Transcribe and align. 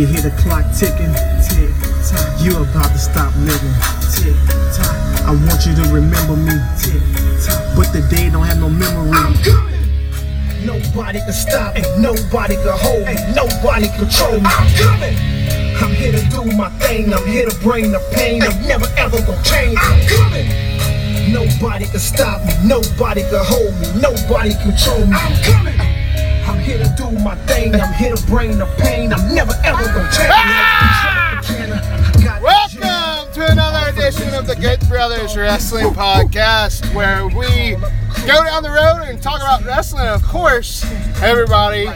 you 0.00 0.06
hear 0.06 0.22
the 0.22 0.32
clock 0.40 0.64
ticking, 0.72 1.12
tick 1.44 1.68
tock. 2.08 2.24
You 2.40 2.56
about 2.56 2.88
to 2.88 2.98
stop 2.98 3.36
living, 3.44 3.76
tick 4.08 4.32
tock. 4.72 4.96
I 5.28 5.36
want 5.36 5.60
you 5.68 5.76
to 5.76 5.84
remember 5.92 6.40
me, 6.40 6.56
tick 6.80 7.04
tock. 7.44 7.60
But 7.76 7.92
the 7.92 8.00
day 8.08 8.30
don't 8.30 8.48
have 8.48 8.56
no 8.56 8.70
memory. 8.70 9.12
I'm 9.12 9.36
coming. 9.44 9.76
Nobody 10.64 11.20
can 11.20 11.32
stop 11.36 11.74
me, 11.74 11.82
nobody 12.00 12.56
can 12.56 12.76
hold 12.80 13.04
me, 13.04 13.16
nobody 13.36 13.88
control 14.00 14.40
me. 14.40 14.48
I'm 14.48 14.72
coming. 14.80 15.16
I'm 15.76 15.92
here 15.92 16.12
to 16.12 16.24
do 16.32 16.44
my 16.56 16.70
thing, 16.80 17.12
I'm 17.12 17.26
here 17.26 17.44
to 17.44 17.56
bring 17.60 17.92
the 17.92 18.00
pain, 18.16 18.40
I'm 18.40 18.56
never 18.66 18.88
ever 18.96 19.20
gonna 19.20 19.42
change. 19.44 19.76
I'm 19.76 20.00
coming. 20.08 20.48
Nobody 21.30 21.84
can 21.84 22.00
stop 22.00 22.40
me, 22.46 22.54
nobody 22.64 23.20
can 23.28 23.44
hold 23.44 23.76
me, 23.76 24.00
nobody 24.00 24.54
control 24.64 25.04
me. 25.04 25.12
I'm 25.12 25.42
coming. 25.44 25.79
Here 26.70 26.78
to 26.84 26.94
do 26.96 27.10
my 27.10 27.34
thing, 27.46 27.74
I'm 27.74 27.92
here 27.94 28.14
to 28.14 28.26
bring 28.26 28.56
the 28.56 28.66
pain, 28.78 29.12
I'm 29.12 29.34
never 29.34 29.52
ever 29.64 29.82
gonna 29.86 30.08
change. 30.12 30.30
Ah! 30.30 31.40
Welcome 32.40 33.32
to 33.32 33.50
another 33.50 33.90
edition 33.90 34.32
of 34.34 34.46
the 34.46 34.54
Good 34.54 34.78
Brothers 34.88 35.36
Wrestling 35.36 35.88
Podcast, 35.88 36.94
where 36.94 37.26
we 37.26 37.74
go 38.24 38.44
down 38.44 38.62
the 38.62 38.70
road 38.70 39.08
and 39.08 39.20
talk 39.20 39.40
about 39.40 39.64
wrestling. 39.64 40.06
Of 40.06 40.22
course, 40.22 40.84
everybody, 41.20 41.88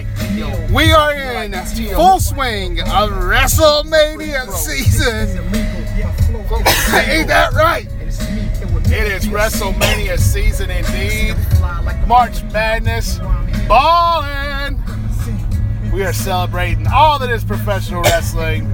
we 0.73 0.91
are 0.91 1.15
in 1.15 1.53
full 1.95 2.19
swing 2.19 2.81
of 2.81 3.11
WrestleMania 3.11 4.51
season. 4.51 5.39
Ain't 7.09 7.29
that 7.29 7.53
right? 7.53 7.87
It 8.87 9.13
is 9.13 9.27
WrestleMania 9.27 10.19
season 10.19 10.73
indeed. 10.73 11.37
March 12.09 12.43
Madness, 12.53 13.21
ballin'. 13.69 14.54
We 15.95 16.03
are 16.03 16.13
celebrating 16.13 16.89
all 16.89 17.21
that 17.21 17.31
is 17.31 17.45
professional 17.45 18.03
wrestling 18.03 18.67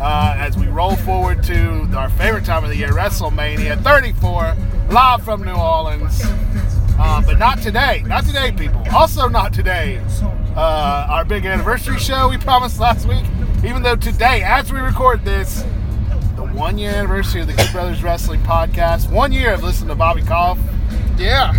uh, 0.00 0.34
as 0.38 0.56
we 0.56 0.66
roll 0.66 0.96
forward 0.96 1.42
to 1.42 1.86
our 1.94 2.08
favorite 2.08 2.46
time 2.46 2.64
of 2.64 2.70
the 2.70 2.76
year, 2.76 2.88
WrestleMania 2.88 3.82
34, 3.82 4.56
live 4.88 5.22
from 5.22 5.44
New 5.44 5.52
Orleans. 5.52 6.22
Uh, 6.98 7.20
but 7.26 7.38
not 7.38 7.60
today. 7.60 8.02
Not 8.06 8.24
today, 8.24 8.50
people. 8.50 8.82
Also, 8.94 9.28
not 9.28 9.52
today. 9.52 10.02
Uh, 10.56 11.06
our 11.10 11.26
big 11.26 11.44
anniversary 11.44 11.98
show 11.98 12.30
we 12.30 12.38
promised 12.38 12.80
last 12.80 13.06
week. 13.06 13.26
Even 13.62 13.82
though 13.82 13.96
today, 13.96 14.42
as 14.42 14.72
we 14.72 14.80
record 14.80 15.22
this, 15.22 15.66
the 16.36 16.46
one 16.54 16.78
year 16.78 16.92
anniversary 16.92 17.42
of 17.42 17.46
the 17.46 17.52
Good 17.52 17.72
Brothers 17.72 18.02
Wrestling 18.02 18.40
podcast, 18.40 19.12
one 19.12 19.32
year 19.32 19.52
of 19.52 19.62
listening 19.62 19.90
to 19.90 19.96
Bobby 19.96 20.22
Koff. 20.22 20.58
Yeah. 21.18 21.50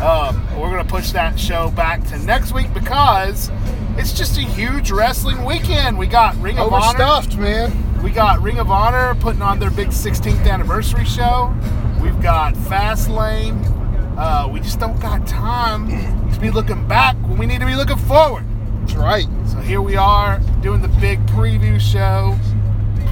Um, 0.00 0.46
we're 0.60 0.70
going 0.70 0.84
to 0.84 0.88
push 0.88 1.10
that 1.10 1.40
show 1.40 1.70
back 1.70 2.04
to 2.04 2.18
next 2.18 2.52
week 2.52 2.72
because 2.72 3.50
it's 3.98 4.12
just 4.12 4.36
a 4.38 4.42
huge 4.42 4.90
wrestling 4.90 5.44
weekend. 5.44 5.98
We 5.98 6.06
got 6.06 6.36
Ring 6.36 6.58
of 6.58 6.72
Honor. 6.72 7.02
Overstuffed, 7.02 7.36
man. 7.36 8.02
We 8.02 8.10
got 8.10 8.40
Ring 8.40 8.58
of 8.58 8.70
Honor 8.70 9.14
putting 9.16 9.42
on 9.42 9.58
their 9.58 9.70
big 9.70 9.88
16th 9.88 10.46
anniversary 10.46 11.04
show. 11.04 11.54
We've 12.00 12.20
got 12.20 12.54
Fastlane. 12.54 13.74
Uh, 14.18 14.48
we 14.50 14.60
just 14.60 14.78
don't 14.78 15.00
got 15.00 15.26
time 15.26 15.88
to 16.32 16.40
be 16.40 16.50
looking 16.50 16.86
back 16.86 17.16
when 17.26 17.38
we 17.38 17.46
need 17.46 17.60
to 17.60 17.66
be 17.66 17.74
looking 17.74 17.96
forward. 17.96 18.44
That's 18.80 18.94
right. 18.94 19.26
So 19.46 19.58
here 19.58 19.80
we 19.80 19.96
are 19.96 20.40
doing 20.60 20.82
the 20.82 20.88
big 20.88 21.24
preview 21.26 21.80
show, 21.80 22.38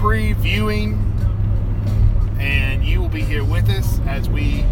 previewing, 0.00 1.00
and 2.38 2.84
you 2.84 3.00
will 3.00 3.08
be 3.08 3.22
here 3.22 3.44
with 3.44 3.68
us 3.70 4.00
as 4.06 4.28
we 4.28 4.64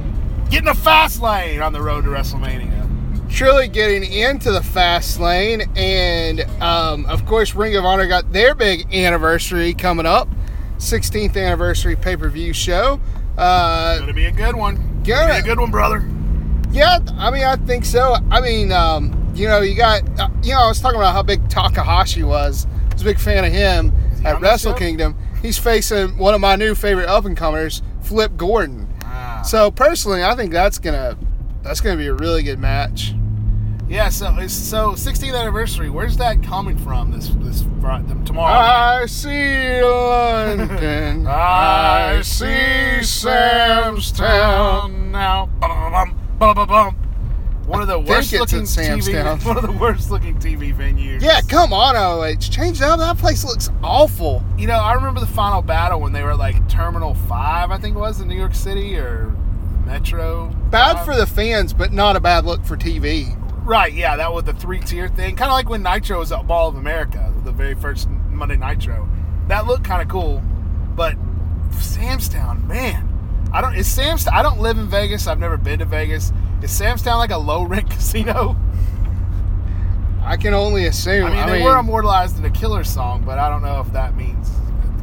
get 0.50 0.60
in 0.60 0.64
the 0.66 0.74
fast 0.74 1.20
lane 1.22 1.60
on 1.60 1.72
the 1.72 1.82
road 1.82 2.04
to 2.04 2.10
WrestleMania. 2.10 2.81
Truly 3.32 3.66
getting 3.66 4.04
into 4.04 4.52
the 4.52 4.62
fast 4.62 5.18
lane, 5.18 5.62
and 5.74 6.42
um, 6.62 7.06
of 7.06 7.24
course, 7.26 7.54
Ring 7.54 7.74
of 7.76 7.84
Honor 7.84 8.06
got 8.06 8.30
their 8.32 8.54
big 8.54 8.94
anniversary 8.94 9.72
coming 9.72 10.06
up 10.06 10.28
16th 10.76 11.36
anniversary 11.36 11.96
pay 11.96 12.16
per 12.16 12.28
view 12.28 12.52
show. 12.52 13.00
Uh, 13.38 13.98
Gonna 14.00 14.12
be 14.12 14.26
a 14.26 14.30
good 14.30 14.54
one. 14.54 14.76
Gonna- 15.02 15.28
Gonna 15.28 15.32
be 15.34 15.38
a 15.38 15.42
good 15.42 15.58
one, 15.60 15.70
brother. 15.70 16.04
Yeah, 16.72 16.98
I 17.18 17.30
mean, 17.30 17.44
I 17.44 17.56
think 17.56 17.84
so. 17.86 18.16
I 18.30 18.40
mean, 18.40 18.70
um, 18.70 19.32
you 19.34 19.48
know, 19.48 19.60
you 19.60 19.74
got, 19.76 20.02
uh, 20.20 20.28
you 20.42 20.52
know, 20.52 20.60
I 20.60 20.68
was 20.68 20.80
talking 20.80 21.00
about 21.00 21.14
how 21.14 21.22
big 21.22 21.48
Takahashi 21.48 22.22
was. 22.22 22.66
I 22.90 22.92
was 22.92 23.02
a 23.02 23.04
big 23.06 23.18
fan 23.18 23.44
of 23.44 23.52
him 23.52 23.92
at 24.24 24.40
Wrestle 24.40 24.72
show? 24.72 24.78
Kingdom. 24.78 25.16
He's 25.40 25.58
facing 25.58 26.16
one 26.18 26.34
of 26.34 26.40
my 26.40 26.54
new 26.56 26.74
favorite 26.74 27.08
up 27.08 27.24
and 27.24 27.36
comers, 27.36 27.82
Flip 28.02 28.36
Gordon. 28.36 28.88
Ah. 29.04 29.42
So 29.44 29.70
personally, 29.70 30.22
I 30.22 30.34
think 30.36 30.52
that's 30.52 30.78
gonna 30.78 31.16
that's 31.62 31.80
gonna 31.80 31.96
be 31.96 32.06
a 32.08 32.14
really 32.14 32.42
good 32.42 32.58
match. 32.58 33.14
Yeah, 33.92 34.08
so 34.08 34.34
it's 34.38 34.54
so 34.54 34.92
16th 34.92 35.38
anniversary. 35.38 35.90
Where's 35.90 36.16
that 36.16 36.42
coming 36.42 36.78
from? 36.78 37.10
This 37.10 37.28
this 37.40 37.60
tomorrow. 38.24 38.54
I 38.54 39.04
see 39.04 39.82
London. 39.82 41.26
I 41.26 42.16
I 42.16 42.22
see 42.22 43.02
Sam's 43.02 44.10
Town 44.10 45.12
now. 45.12 45.44
Bum, 45.60 46.16
bum, 46.38 46.54
bum, 46.54 46.68
bum. 46.68 46.94
One 47.66 47.82
of 47.82 47.86
the 47.86 47.98
think 47.98 48.08
worst 48.08 48.32
looking 48.32 48.62
TV. 48.62 49.12
Town. 49.22 49.38
One 49.40 49.58
of 49.58 49.62
the 49.62 49.72
worst 49.72 50.10
looking 50.10 50.38
TV 50.38 50.74
venues. 50.74 51.20
Yeah, 51.20 51.42
come 51.42 51.74
on, 51.74 51.94
OH. 51.94 52.48
Change 52.48 52.80
up. 52.80 52.98
That 52.98 53.18
place 53.18 53.44
looks 53.44 53.68
awful. 53.84 54.42
You 54.56 54.68
know, 54.68 54.78
I 54.78 54.94
remember 54.94 55.20
the 55.20 55.26
final 55.26 55.60
battle 55.60 56.00
when 56.00 56.14
they 56.14 56.22
were 56.22 56.30
at, 56.30 56.38
like 56.38 56.66
Terminal 56.66 57.12
Five, 57.12 57.70
I 57.70 57.76
think 57.76 57.96
it 57.96 58.00
was 58.00 58.22
in 58.22 58.28
New 58.28 58.38
York 58.38 58.54
City 58.54 58.96
or 58.96 59.36
Metro. 59.84 60.48
Bad 60.70 60.96
Five. 60.96 61.04
for 61.04 61.14
the 61.14 61.26
fans, 61.26 61.74
but 61.74 61.92
not 61.92 62.16
a 62.16 62.20
bad 62.20 62.46
look 62.46 62.64
for 62.64 62.78
TV. 62.78 63.38
Right, 63.64 63.92
yeah, 63.92 64.16
that 64.16 64.32
was 64.32 64.44
the 64.44 64.52
three 64.52 64.80
tier 64.80 65.08
thing. 65.08 65.36
Kind 65.36 65.50
of 65.50 65.54
like 65.54 65.68
when 65.68 65.82
Nitro 65.82 66.18
was 66.18 66.32
at 66.32 66.44
Mall 66.44 66.68
of 66.68 66.76
America, 66.76 67.32
the 67.44 67.52
very 67.52 67.74
first 67.74 68.08
Monday 68.30 68.56
Nitro. 68.56 69.08
That 69.48 69.66
looked 69.66 69.84
kind 69.84 70.02
of 70.02 70.08
cool, 70.08 70.42
but 70.96 71.16
Sam's 71.78 72.28
Town, 72.28 72.66
man, 72.66 73.08
I 73.52 73.60
don't. 73.60 73.74
Is 73.76 73.86
Sam's? 73.86 74.26
I 74.26 74.42
don't 74.42 74.60
live 74.60 74.78
in 74.78 74.88
Vegas. 74.88 75.26
I've 75.26 75.38
never 75.38 75.56
been 75.56 75.78
to 75.78 75.84
Vegas. 75.84 76.32
Is 76.62 76.70
Sam's 76.70 77.02
Town 77.02 77.18
like 77.18 77.30
a 77.30 77.38
low 77.38 77.62
rent 77.62 77.90
casino? 77.90 78.56
I 80.24 80.36
can 80.36 80.54
only 80.54 80.86
assume. 80.86 81.26
I 81.26 81.30
mean, 81.30 81.46
they 81.46 81.62
were 81.62 81.78
immortalized 81.78 82.38
in 82.38 82.44
a 82.44 82.50
Killer 82.50 82.84
song, 82.84 83.22
but 83.24 83.38
I 83.38 83.48
don't 83.48 83.62
know 83.62 83.80
if 83.80 83.92
that 83.92 84.16
means 84.16 84.48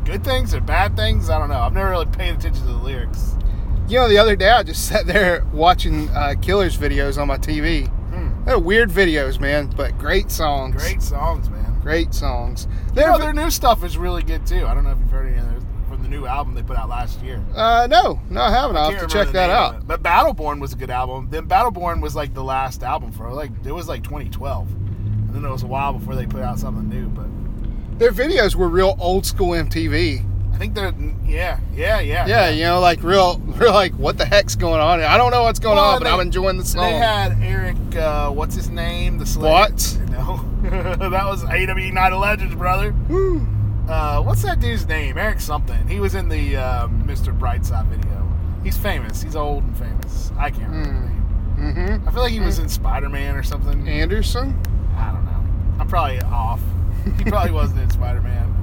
good 0.05 0.23
things 0.23 0.55
or 0.55 0.61
bad 0.61 0.95
things. 0.95 1.29
I 1.29 1.37
don't 1.37 1.49
know. 1.49 1.59
I've 1.59 1.73
never 1.73 1.91
really 1.91 2.07
paid 2.07 2.35
attention 2.35 2.65
to 2.65 2.71
the 2.71 2.73
lyrics. 2.73 3.35
You 3.87 3.99
know, 3.99 4.09
the 4.09 4.17
other 4.17 4.35
day 4.35 4.49
I 4.49 4.63
just 4.63 4.87
sat 4.87 5.05
there 5.05 5.45
watching 5.53 6.09
uh, 6.09 6.35
Killers 6.41 6.77
videos 6.77 7.21
on 7.21 7.27
my 7.27 7.37
TV. 7.37 7.91
They're 8.49 8.57
weird 8.57 8.89
videos, 8.89 9.39
man, 9.39 9.71
but 9.77 9.95
great 9.99 10.31
songs. 10.31 10.75
Great 10.75 11.03
songs, 11.03 11.51
man. 11.51 11.79
Great 11.83 12.15
songs. 12.15 12.67
You 12.95 13.05
know, 13.05 13.19
their 13.19 13.31
new 13.31 13.51
stuff 13.51 13.83
is 13.83 13.95
really 13.95 14.23
good 14.23 14.43
too. 14.47 14.65
I 14.65 14.73
don't 14.73 14.83
know 14.83 14.89
if 14.89 14.97
you've 14.97 15.11
heard 15.11 15.27
any 15.27 15.37
of 15.37 15.53
those 15.53 15.63
from 15.87 16.01
the 16.01 16.09
new 16.09 16.25
album 16.25 16.55
they 16.55 16.63
put 16.63 16.75
out 16.75 16.89
last 16.89 17.21
year. 17.21 17.45
uh, 17.55 17.85
no, 17.87 18.19
no, 18.31 18.41
I 18.41 18.49
haven't. 18.49 18.75
I'll 18.75 18.89
have 18.89 19.01
to 19.01 19.07
check 19.07 19.27
that 19.33 19.51
out. 19.51 19.85
But 19.85 20.01
Battleborn 20.01 20.59
was 20.59 20.73
a 20.73 20.75
good 20.75 20.89
album. 20.89 21.29
Then 21.29 21.47
Battleborn 21.47 22.01
was 22.01 22.15
like 22.15 22.33
the 22.33 22.43
last 22.43 22.81
album 22.81 23.11
for 23.11 23.31
like 23.31 23.51
it 23.63 23.71
was 23.71 23.87
like 23.87 24.01
2012, 24.03 24.67
and 24.67 25.29
then 25.29 25.45
it 25.45 25.51
was 25.51 25.61
a 25.61 25.67
while 25.67 25.93
before 25.93 26.15
they 26.15 26.25
put 26.25 26.41
out 26.41 26.57
something 26.57 26.89
new. 26.89 27.07
But 27.09 27.99
Their 27.99 28.11
videos 28.11 28.55
were 28.55 28.67
real 28.67 28.95
old 28.99 29.27
school 29.27 29.49
MTV. 29.49 30.25
I 30.59 30.61
think 30.63 30.75
they're 30.75 30.93
yeah, 31.25 31.57
yeah, 31.73 32.01
yeah. 32.01 32.27
Yeah, 32.27 32.49
you 32.49 32.63
know, 32.63 32.81
like 32.81 33.01
real, 33.01 33.37
real, 33.45 33.71
like 33.71 33.93
what 33.93 34.17
the 34.17 34.25
heck's 34.25 34.55
going 34.55 34.81
on? 34.81 34.99
I 34.99 35.15
don't 35.15 35.31
know 35.31 35.43
what's 35.43 35.57
going 35.57 35.77
Well, 35.77 35.91
on, 35.91 35.99
but 35.99 36.03
they- 36.03 36.09
I'm 36.11 36.19
enjoying 36.19 36.57
the 36.57 36.65
song. 36.65 36.81
They 36.83 36.97
had 36.97 37.41
Eric, 37.41 37.77
uh, 37.95 38.29
what's 38.31 38.55
his 38.55 38.69
name? 38.69 39.17
The 39.19 39.25
Slayer. 39.25 39.51
What? 39.53 39.97
No, 40.09 40.35
that 41.09 41.25
was 41.25 41.45
AW 41.45 41.47
Night 41.93 42.11
of 42.11 42.19
Legends, 42.19 42.53
brother. 42.55 42.93
Woo. 43.07 43.47
Uh, 43.87 44.21
what's 44.21 44.41
that 44.41 44.59
dude's 44.59 44.85
name? 44.85 45.17
Eric 45.17 45.39
something. 45.39 45.87
He 45.87 46.01
was 46.01 46.13
in 46.13 46.27
the 46.27 46.57
uh, 46.57 46.87
Mr. 46.89 47.37
Brightside 47.37 47.85
video. 47.85 48.29
He's 48.61 48.75
famous. 48.77 49.21
He's 49.21 49.37
old 49.37 49.63
and 49.63 49.77
famous. 49.77 50.33
I 50.37 50.49
can't 50.51 50.69
remember 50.69 50.91
his 50.91 51.09
name. 51.09 51.73
Mm-hmm. 51.99 52.07
I 52.09 52.11
feel 52.11 52.21
like 52.23 52.33
he 52.33 52.41
was 52.41 52.59
in 52.59 52.67
Spider 52.67 53.07
Man 53.07 53.37
or 53.37 53.43
something. 53.43 53.87
Anderson. 53.87 54.61
I 54.97 55.13
don't 55.13 55.23
know. 55.23 55.79
I'm 55.79 55.87
probably 55.87 56.19
off. 56.23 56.59
He 57.17 57.23
probably 57.23 57.51
wasn't 57.51 57.79
in 57.79 57.89
Spider 57.89 58.21
Man. 58.21 58.53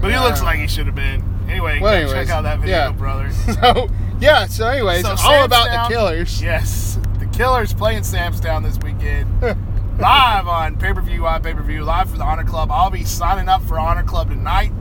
But 0.00 0.12
he 0.12 0.18
looks 0.18 0.42
like 0.42 0.58
he 0.58 0.66
should 0.68 0.86
have 0.86 0.94
been. 0.94 1.22
Anyway, 1.48 1.78
Well, 1.80 1.94
anyways, 1.94 2.12
check 2.12 2.28
out 2.30 2.42
that 2.42 2.58
video, 2.60 2.76
yeah. 2.76 2.92
brother. 2.92 3.30
So 3.54 3.88
yeah. 4.20 4.46
So 4.46 4.66
anyways, 4.68 5.02
So 5.02 5.10
all 5.10 5.16
Sam's 5.16 5.44
about 5.46 5.66
Town- 5.68 5.90
the 5.90 5.94
Killers. 5.96 6.42
Yes, 6.42 6.98
the 7.18 7.26
Killers 7.26 7.72
playing 7.72 8.02
Sam's 8.02 8.40
Town 8.40 8.62
this 8.62 8.78
weekend. 8.82 9.30
live 9.98 10.46
on 10.48 10.76
pay 10.76 10.92
per 10.92 11.00
view 11.00 11.26
on 11.26 11.42
pay 11.42 11.54
per 11.54 11.62
view, 11.62 11.82
live 11.84 12.10
for 12.10 12.18
the 12.18 12.24
Honor 12.24 12.44
Club. 12.44 12.70
I'll 12.70 12.90
be 12.90 13.04
signing 13.04 13.48
up 13.48 13.62
for 13.62 13.78
Honor 13.78 14.02
Club 14.02 14.28
tonight, 14.30 14.72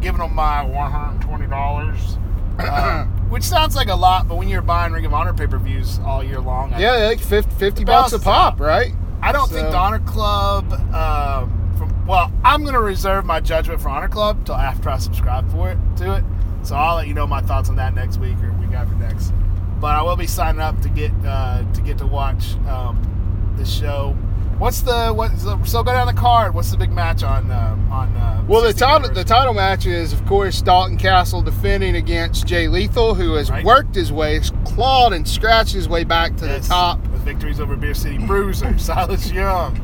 giving 0.00 0.20
them 0.20 0.34
my 0.34 0.64
$120. 0.64 2.18
Uh, 2.58 3.04
which 3.28 3.42
sounds 3.42 3.74
like 3.74 3.88
a 3.88 3.94
lot, 3.94 4.28
but 4.28 4.36
when 4.36 4.48
you're 4.48 4.62
buying 4.62 4.92
Ring 4.92 5.04
of 5.06 5.14
Honor 5.14 5.32
pay 5.34 5.46
per 5.46 5.58
views 5.58 5.98
all 6.04 6.22
year 6.22 6.40
long, 6.40 6.72
I- 6.74 6.80
Yeah, 6.80 6.92
like 7.06 7.18
50, 7.20 7.50
50 7.56 7.84
bucks 7.84 8.12
a 8.12 8.18
pop, 8.18 8.54
out. 8.54 8.60
right? 8.60 8.92
I 9.22 9.32
don't 9.32 9.48
think 9.50 9.70
the 9.70 9.76
Honor 9.76 10.00
Club. 10.00 10.72
Um, 10.94 11.58
well, 12.06 12.32
I'm 12.44 12.64
gonna 12.64 12.80
reserve 12.80 13.24
my 13.24 13.40
judgment 13.40 13.80
for 13.80 13.88
Honor 13.88 14.08
Club 14.08 14.44
till 14.44 14.54
after 14.56 14.88
I 14.90 14.98
subscribe 14.98 15.50
for 15.50 15.70
it 15.70 15.78
to 15.98 16.16
it. 16.16 16.24
So 16.62 16.76
I'll 16.76 16.96
let 16.96 17.08
you 17.08 17.14
know 17.14 17.26
my 17.26 17.40
thoughts 17.40 17.68
on 17.68 17.76
that 17.76 17.94
next 17.94 18.18
week 18.18 18.36
or 18.42 18.52
week 18.60 18.72
after 18.72 18.94
next. 18.96 19.32
But 19.80 19.96
I 19.96 20.02
will 20.02 20.16
be 20.16 20.26
signing 20.28 20.60
up 20.60 20.80
to 20.82 20.88
get 20.88 21.10
uh, 21.26 21.64
to 21.72 21.80
get 21.80 21.98
to 21.98 22.06
watch 22.06 22.54
um, 22.68 23.54
the 23.56 23.64
show. 23.64 24.16
What's 24.58 24.82
the 24.82 25.12
what's 25.12 25.42
the, 25.42 25.60
so 25.64 25.82
go 25.82 25.92
down 25.92 26.06
the 26.06 26.12
card? 26.12 26.54
What's 26.54 26.70
the 26.70 26.76
big 26.76 26.92
match 26.92 27.24
on 27.24 27.50
uh, 27.50 27.76
on? 27.90 28.14
Uh, 28.16 28.44
Well, 28.46 28.60
the 28.62 28.68
16th 28.68 28.78
title 28.78 29.08
the 29.14 29.24
title 29.24 29.54
match 29.54 29.86
is, 29.86 30.12
of 30.12 30.24
course, 30.26 30.62
Dalton 30.62 30.98
Castle 30.98 31.42
defending 31.42 31.96
against 31.96 32.46
Jay 32.46 32.68
Lethal, 32.68 33.14
who 33.16 33.32
has 33.32 33.50
Right. 33.50 33.64
worked 33.64 33.96
his 33.96 34.12
way, 34.12 34.40
clawed 34.64 35.14
and 35.14 35.26
scratched 35.26 35.72
his 35.74 35.88
way 35.88 36.04
back 36.04 36.36
to 36.36 36.46
Yes, 36.46 36.68
the 36.68 36.74
top. 36.74 37.00
with 37.08 37.22
victories 37.22 37.58
over 37.58 37.74
Beer 37.74 37.94
City 37.94 38.18
Bruiser, 38.18 38.78
Silas 38.78 39.32
Young. 39.32 39.80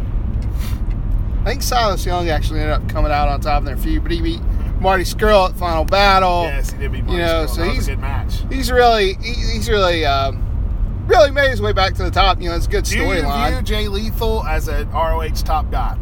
I 1.42 1.50
think 1.50 1.62
Silas 1.62 2.04
Young 2.04 2.28
actually 2.28 2.60
ended 2.60 2.74
up 2.74 2.88
coming 2.88 3.10
out 3.12 3.28
on 3.28 3.40
top 3.40 3.60
in 3.60 3.64
their 3.64 3.76
feud, 3.76 4.02
but 4.02 4.12
he 4.12 4.20
beat 4.20 4.40
Marty 4.80 5.04
Scurll 5.04 5.48
at 5.50 5.56
Final 5.56 5.84
Battle. 5.84 6.42
Yes, 6.44 6.70
he 6.72 6.78
did 6.78 6.92
beat 6.92 7.04
Marty 7.04 7.18
You 7.20 7.26
know, 7.26 7.44
Scurll. 7.46 7.54
so 7.54 7.60
that 7.62 7.66
was 7.68 7.74
he's- 7.74 7.86
a 7.86 7.90
good 7.92 7.98
match. 8.00 8.34
He's 8.50 8.70
really 8.70 9.14
he, 9.14 9.32
he's 9.32 9.68
really 9.68 10.04
um, 10.04 11.06
really 11.08 11.30
made 11.30 11.50
his 11.50 11.60
way 11.62 11.72
back 11.72 11.94
to 11.94 12.02
the 12.02 12.10
top. 12.10 12.40
You 12.40 12.50
know, 12.50 12.56
it's 12.56 12.66
a 12.66 12.70
good 12.70 12.84
storyline. 12.84 13.48
Do 13.50 13.50
you 13.50 13.54
view. 13.56 13.62
Jay 13.62 13.88
Lethal 13.88 14.44
as 14.44 14.68
an 14.68 14.90
ROH 14.90 15.28
top 15.44 15.70
guy? 15.70 15.96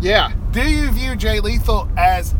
Yeah. 0.00 0.32
Do 0.50 0.68
you 0.68 0.90
view 0.90 1.16
Jay 1.16 1.40
Lethal 1.40 1.88
as 1.96 2.34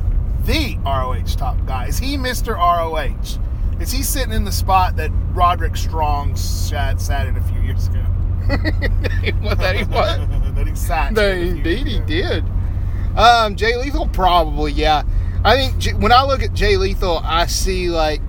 the 0.44 0.76
ROH 0.84 1.36
top 1.36 1.64
guy? 1.66 1.86
Is 1.86 1.98
he 1.98 2.16
Mr. 2.16 2.56
ROH? 2.56 3.38
Is 3.80 3.90
he 3.90 4.02
sitting 4.02 4.32
in 4.32 4.44
the 4.44 4.52
spot 4.52 4.96
that 4.96 5.10
Roderick 5.32 5.76
Strong 5.76 6.36
sat, 6.36 7.00
sat 7.00 7.26
in 7.26 7.36
a 7.36 7.42
few 7.42 7.60
years 7.60 7.86
ago? 7.88 8.04
What 9.40 9.58
that 9.58 9.76
he 9.76 9.84
was. 9.84 10.18
that 10.54 10.66
he 10.66 10.74
sat. 10.74 11.16
In 11.16 11.56
indeed 11.58 11.86
he 11.86 12.00
did. 12.00 12.44
Um, 13.16 13.56
Jay 13.56 13.76
Lethal 13.76 14.06
probably, 14.08 14.72
yeah. 14.72 15.02
I 15.44 15.56
think 15.56 15.78
J- 15.78 15.94
when 15.94 16.12
I 16.12 16.24
look 16.24 16.42
at 16.42 16.52
Jay 16.54 16.76
Lethal, 16.76 17.20
I 17.24 17.46
see 17.46 17.88
like, 17.90 18.22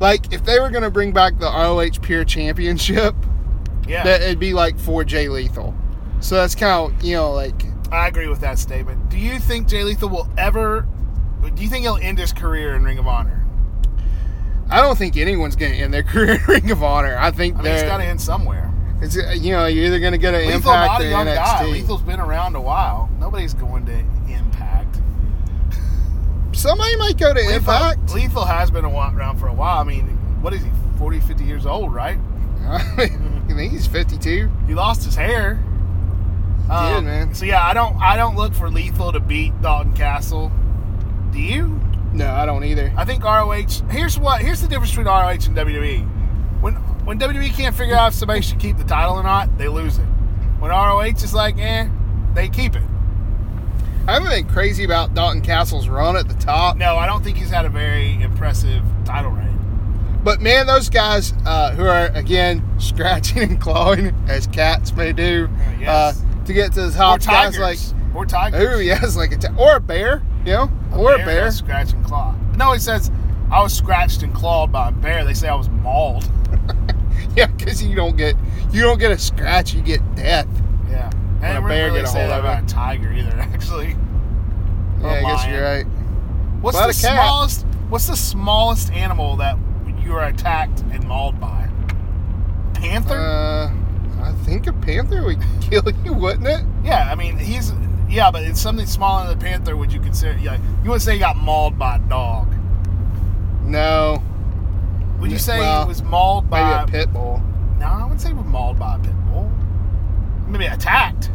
like 0.00 0.32
if 0.32 0.44
they 0.44 0.60
were 0.60 0.70
gonna 0.70 0.90
bring 0.90 1.12
back 1.12 1.38
the 1.38 1.46
ROH 1.46 2.00
Pure 2.02 2.24
Championship, 2.24 3.14
Yeah, 3.88 4.02
that 4.04 4.22
it'd 4.22 4.38
be 4.38 4.52
like 4.52 4.78
for 4.78 5.04
Jay 5.04 5.28
Lethal. 5.28 5.74
So 6.20 6.34
that's 6.36 6.54
kind 6.54 6.92
of 6.92 7.02
you 7.02 7.14
know 7.14 7.32
like 7.32 7.54
I 7.92 8.08
agree 8.08 8.26
with 8.28 8.40
that 8.40 8.58
statement. 8.58 9.08
Do 9.08 9.18
you 9.18 9.38
think 9.38 9.68
Jay 9.68 9.84
Lethal 9.84 10.08
will 10.08 10.28
ever? 10.36 10.86
Do 11.54 11.62
you 11.62 11.68
think 11.68 11.84
he'll 11.84 11.98
end 12.02 12.18
his 12.18 12.32
career 12.32 12.74
in 12.74 12.82
Ring 12.82 12.98
of 12.98 13.06
Honor? 13.06 13.46
I 14.68 14.82
don't 14.82 14.98
think 14.98 15.16
anyone's 15.16 15.54
gonna 15.56 15.74
end 15.74 15.94
their 15.94 16.02
career 16.12 16.34
in 16.34 16.44
Ring 16.46 16.70
of 16.70 16.82
Honor. 16.82 17.16
I 17.16 17.30
think 17.30 17.56
I 17.56 17.62
mean, 17.62 17.72
it's 17.72 17.84
got 17.84 17.98
to 17.98 18.04
end 18.04 18.20
somewhere. 18.20 18.72
It's 19.02 19.16
uh, 19.16 19.30
you 19.36 19.52
know 19.52 19.66
you're 19.66 19.84
either 19.86 20.00
gonna 20.00 20.18
get 20.18 20.34
an 20.34 20.46
Lethal 20.46 20.72
Impact 20.72 21.02
or 21.02 21.08
young 21.08 21.26
NXT. 21.26 21.34
guy. 21.36 21.64
Lethal's 21.66 22.02
been 22.02 22.20
around 22.20 22.56
a 22.56 22.60
while. 22.60 23.10
Nobody's 23.20 23.54
going 23.54 23.86
to 23.86 23.98
Impact. 24.32 25.00
Somebody 26.52 26.96
might 26.96 27.18
go 27.18 27.34
to 27.34 27.40
Lethal, 27.40 27.56
Impact. 27.56 28.14
Lethal 28.14 28.44
has 28.44 28.70
been 28.70 28.84
around 28.84 29.38
for 29.38 29.48
a 29.48 29.52
while. 29.54 29.78
I 29.78 29.84
mean, 29.84 30.06
what 30.40 30.54
is 30.54 30.62
he? 30.62 30.70
40, 30.98 31.20
50 31.20 31.44
years 31.44 31.66
old, 31.66 31.92
right? 31.92 32.18
I 32.66 33.06
think 33.48 33.70
he's 33.72 33.86
52. 33.86 34.50
He 34.66 34.74
lost 34.74 35.04
his 35.04 35.14
hair. 35.14 35.62
Um, 36.70 36.94
did, 36.94 37.04
man. 37.04 37.34
So 37.34 37.44
yeah, 37.44 37.62
I 37.62 37.74
don't 37.74 37.96
I 38.00 38.16
don't 38.16 38.34
look 38.34 38.54
for 38.54 38.70
Lethal 38.70 39.12
to 39.12 39.20
beat 39.20 39.60
Dalton 39.62 39.92
Castle. 39.92 40.50
Do 41.30 41.38
you? 41.38 41.80
No, 42.12 42.32
I 42.32 42.46
don't 42.46 42.64
either. 42.64 42.92
I 42.96 43.04
think 43.04 43.22
ROH. 43.22 43.86
Here's 43.90 44.18
what. 44.18 44.40
Here's 44.40 44.62
the 44.62 44.68
difference 44.68 44.90
between 44.90 45.06
ROH 45.06 45.28
and 45.28 45.56
WWE. 45.56 46.60
When 46.60 46.74
when 47.06 47.18
WWE 47.18 47.52
can't 47.56 47.74
figure 47.74 47.94
out 47.94 48.08
if 48.08 48.14
somebody 48.14 48.42
should 48.42 48.58
keep 48.58 48.76
the 48.76 48.84
title 48.84 49.14
or 49.14 49.22
not, 49.22 49.56
they 49.56 49.68
lose 49.68 49.96
it. 49.98 50.04
When 50.58 50.70
ROH 50.70 51.02
is 51.04 51.32
like, 51.34 51.56
eh, 51.58 51.88
they 52.34 52.48
keep 52.48 52.74
it. 52.76 52.82
I 54.06 54.12
haven't 54.14 54.28
been 54.28 54.46
crazy 54.52 54.84
about 54.84 55.14
Dalton 55.14 55.40
Castle's 55.40 55.88
run 55.88 56.16
at 56.16 56.28
the 56.28 56.34
top, 56.34 56.76
No, 56.76 56.96
I 56.96 57.06
don't 57.06 57.24
think 57.24 57.36
he's 57.38 57.50
had 57.50 57.64
a 57.64 57.68
very 57.68 58.20
impressive 58.22 58.84
title 59.04 59.30
reign. 59.32 59.58
but 60.22 60.40
man, 60.40 60.66
those 60.66 60.88
guys 60.90 61.32
uh, 61.44 61.72
who 61.72 61.84
are 61.86 62.06
again 62.14 62.62
scratching 62.78 63.42
and 63.42 63.60
clawing 63.60 64.14
as 64.28 64.46
cats 64.46 64.92
may 64.94 65.12
do 65.12 65.48
yes. 65.80 65.88
uh, 66.22 66.44
to 66.44 66.52
get 66.52 66.72
to 66.74 66.82
the 66.82 66.88
Or 66.88 67.18
top. 67.18 67.20
tigers. 67.20 67.58
Guys 67.58 67.92
like 67.94 68.14
or 68.14 68.24
tigers. 68.26 68.62
ooh, 68.76 68.80
yes, 68.80 69.16
like 69.16 69.32
a 69.44 69.54
or 69.56 69.76
a 69.76 69.80
bear, 69.80 70.22
you 70.44 70.52
know, 70.52 70.70
or 70.96 71.14
a 71.14 71.18
bear. 71.18 71.50
Scratch 71.50 71.92
and 71.92 72.04
claw. 72.04 72.32
No, 72.56 72.72
he 72.72 72.78
says 72.78 73.10
I 73.50 73.60
was 73.60 73.72
scratched 73.76 74.22
and 74.22 74.32
clawed 74.32 74.70
by 74.72 74.88
a 74.88 74.92
bear. 74.92 75.24
They 75.24 75.34
say 75.34 75.48
I 75.48 75.54
was 75.56 75.68
mauled. 75.68 76.28
Yeah, 77.40 77.48
because 77.48 77.82
you 77.82 77.94
don't 77.94 78.16
get 78.16 78.34
you 78.72 78.80
don't 78.82 78.98
get 78.98 79.10
a 79.10 79.18
scratch, 79.18 79.74
you 79.74 79.82
get 79.82 80.00
death. 80.14 80.48
Yeah. 80.88 81.10
And 81.42 81.58
a 81.58 81.68
bear 81.68 81.88
really 81.88 82.00
get 82.00 82.08
a 82.08 82.12
hold 82.12 82.30
of 82.30 82.38
about 82.44 82.64
a 82.64 82.66
tiger 82.66 83.12
either. 83.12 83.30
Actually, 83.38 83.94
Yeah, 85.02 85.08
I 85.08 85.20
guess 85.20 85.46
you're 85.46 85.62
right. 85.62 85.84
What's 86.62 86.78
But 86.78 86.86
the 86.86 86.92
smallest? 86.94 87.66
What's 87.90 88.06
the 88.06 88.16
smallest 88.16 88.90
animal 88.92 89.36
that 89.36 89.58
you 90.02 90.14
are 90.14 90.24
attacked 90.24 90.80
and 90.92 91.06
mauled 91.06 91.38
by? 91.38 91.68
Panther. 92.74 93.14
Uh, 93.18 93.70
I 94.22 94.32
think 94.44 94.66
a 94.66 94.72
panther 94.72 95.22
would 95.24 95.42
kill 95.60 95.84
you, 96.04 96.14
wouldn't 96.14 96.46
it? 96.46 96.64
yeah, 96.84 97.10
I 97.10 97.14
mean 97.14 97.36
he's 97.38 97.72
yeah, 98.08 98.30
but 98.30 98.44
it's 98.44 98.60
something 98.60 98.86
smaller 98.86 99.28
than 99.28 99.36
a 99.36 99.40
panther. 99.40 99.76
Would 99.76 99.92
you 99.92 100.00
consider? 100.00 100.38
Yeah, 100.38 100.54
you 100.54 100.90
wouldn't 100.90 101.02
say 101.02 101.14
you 101.14 101.20
got 101.20 101.36
mauled 101.36 101.78
by 101.78 101.96
a 101.96 101.98
dog. 101.98 102.50
No, 103.62 104.22
Would 105.20 105.30
you 105.30 105.38
say 105.38 105.58
Well, 105.58 105.82
he 105.82 105.88
was 105.88 106.02
mauled 106.02 106.44
maybe 106.44 106.62
by? 106.62 106.82
a 106.82 106.86
pit 106.86 107.12
bull. 107.12 107.42
No, 107.78 107.86
I 107.86 108.02
wouldn't 108.02 108.20
say 108.20 108.28
he 108.28 108.34
was 108.34 108.46
mauled 108.46 108.78
by 108.78 108.96
a 108.96 108.98
pit 108.98 109.12
bull. 109.26 109.50
Maybe 110.46 110.66
attacked. 110.66 111.30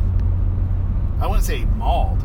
I 1.20 1.28
wouldn't 1.28 1.46
say 1.46 1.66
mauled. 1.78 2.20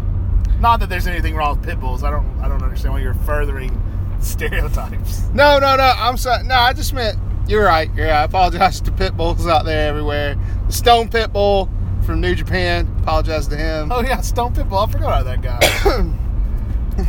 Not 0.60 0.80
that 0.80 0.88
there's 0.88 1.06
anything 1.06 1.34
wrong 1.34 1.58
with 1.58 1.66
pit 1.68 1.78
bulls. 1.80 2.02
I 2.02 2.10
don't. 2.10 2.26
I 2.40 2.48
don't 2.48 2.62
understand 2.62 2.94
why 2.94 3.00
you're 3.00 3.12
furthering 3.14 3.78
stereotypes. 4.20 5.22
No, 5.34 5.58
no, 5.58 5.76
no. 5.76 5.92
I'm 5.96 6.16
sorry. 6.16 6.44
No, 6.44 6.54
I 6.54 6.72
just 6.72 6.94
meant 6.94 7.18
you're 7.46 7.64
right. 7.64 7.92
You're. 7.94 8.10
I 8.10 8.22
apologize 8.24 8.80
to 8.82 8.92
pit 8.92 9.16
bulls 9.16 9.46
out 9.46 9.64
there 9.66 9.88
everywhere. 9.88 10.36
The 10.66 10.72
Stone 10.72 11.10
Pit 11.10 11.32
Bull 11.32 11.68
from 12.04 12.20
New 12.22 12.34
Japan. 12.34 12.88
Apologize 13.02 13.48
to 13.48 13.56
him. 13.56 13.92
Oh 13.92 14.00
yeah, 14.00 14.20
Stone 14.22 14.54
Pit 14.54 14.68
Bull. 14.68 14.78
I 14.78 14.90
forgot 14.90 15.22
about 15.22 15.42
that 15.42 15.60
guy. 15.60 16.12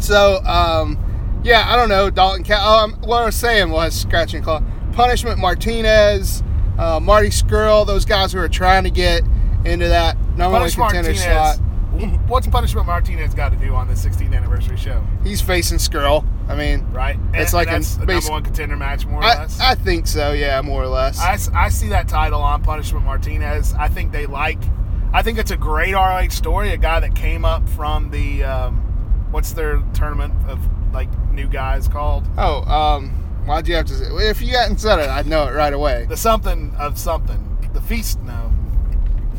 So, 0.02 0.44
um, 0.44 0.98
yeah, 1.44 1.66
I 1.68 1.76
don't 1.76 1.90
know. 1.90 2.10
Dalton. 2.10 2.50
Um, 2.54 2.94
what 3.02 3.22
I 3.22 3.26
was 3.26 3.36
saying 3.36 3.70
was 3.70 3.94
scratch 4.00 4.34
and 4.34 4.44
claw. 4.44 4.62
Punishment 4.94 5.40
Martinez, 5.40 6.44
uh, 6.78 7.00
Marty 7.00 7.30
Scurll. 7.30 7.86
Those 7.86 8.06
guys 8.06 8.34
who 8.34 8.40
are 8.40 8.50
trying 8.50 8.84
to 8.84 8.90
get 8.90 9.22
into 9.66 9.88
that 9.88 10.18
number 10.38 10.60
one 10.60 10.70
contender 10.70 11.14
Martinez. 11.14 11.24
slot. 11.24 11.60
What's 12.28 12.46
Punishment 12.46 12.86
Martinez 12.86 13.34
got 13.34 13.50
to 13.50 13.58
do 13.58 13.74
on 13.74 13.88
the 13.88 13.96
16th 13.96 14.36
anniversary 14.36 14.78
show? 14.78 15.04
He's 15.24 15.42
facing 15.42 15.80
Scurll. 15.80 16.24
I 16.48 16.56
mean, 16.56 16.86
Right? 16.92 17.18
It's 17.34 17.52
And- 17.52 17.54
like 17.54 17.68
and 17.72 17.84
an 17.84 18.10
a 18.10 18.14
number 18.14 18.30
one 18.32 18.44
contender 18.44 18.76
match, 18.76 19.06
more 19.08 19.22
or 19.22 19.24
I, 19.24 19.40
less. 19.40 19.60
I 19.60 19.74
think 19.74 20.06
so. 20.06 20.32
Yeah, 20.32 20.62
more 20.62 20.84
or 20.84 20.88
less. 20.88 21.20
I 21.20 21.70
see 21.70 21.90
that 21.90 22.08
title 22.08 22.42
on 22.42 22.62
Punishment 22.62 23.04
Martinez. 23.04 23.74
I 23.80 23.88
think 23.88 24.12
they 24.12 24.28
like. 24.28 24.60
I 25.12 25.24
think 25.24 25.40
it's 25.40 25.52
a 25.52 25.58
great 25.58 25.94
ROH 25.96 26.30
story. 26.30 26.72
A 26.72 26.78
guy 26.78 27.00
that 27.00 27.16
came 27.16 27.44
up 27.46 27.68
from 27.70 28.12
the 28.12 28.44
um, 28.44 28.76
what's 29.32 29.54
their 29.54 29.82
tournament 29.94 30.34
of 30.48 30.60
like 30.94 31.10
new 31.32 31.48
guys 31.48 31.88
called 31.88 32.26
oh, 32.38 32.64
um, 32.64 33.10
why'd 33.46 33.68
you 33.68 33.76
have 33.76 33.86
to 33.88 33.94
say? 33.94 34.06
If 34.06 34.42
you 34.42 34.56
hadn't 34.58 34.80
said 34.80 35.00
it, 35.00 35.10
I'd 35.10 35.28
know 35.28 35.48
it 35.48 35.52
right 35.52 35.74
away. 35.74 36.06
the 36.08 36.18
something 36.18 36.74
of 36.78 36.98
something. 36.98 37.44
The 37.74 37.82
feast. 37.82 38.20
No, 38.24 38.52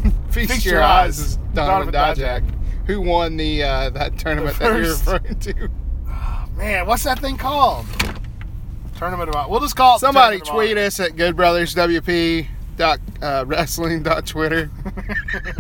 Feast, 0.31 0.53
Feast 0.53 0.65
your, 0.65 0.75
your 0.75 0.83
eyes 0.83 1.19
eyes. 1.19 1.19
is 1.19 1.37
Donovan 1.55 1.93
Donovan 1.93 2.23
Dijak, 2.23 2.87
who 2.87 3.01
won 3.01 3.37
the 3.37 3.63
uh, 3.63 3.91
that 3.91 4.19
tournament 4.19 4.57
The 4.59 4.65
that 4.65 4.79
you're 4.79 4.91
referring 4.93 5.39
to. 5.41 5.71
Oh, 6.09 6.49
man, 6.57 6.87
what's 6.87 7.05
that 7.05 7.19
thing 7.19 7.37
called? 7.37 7.87
Tournament 8.97 9.35
of 9.35 9.49
We'll 9.49 9.61
just 9.61 9.77
call 9.77 9.97
it 9.97 10.01
Somebody 10.01 10.41
of 10.41 10.45
tweet 10.45 10.73
Honor. 10.73 10.87
us 10.87 10.99
at 10.99 11.13
goodbrotherswp 11.13 12.49
dot 12.77 13.01
uh, 13.23 13.45
wrestling 13.47 14.03
dot 14.03 14.27
twitter. 14.27 14.71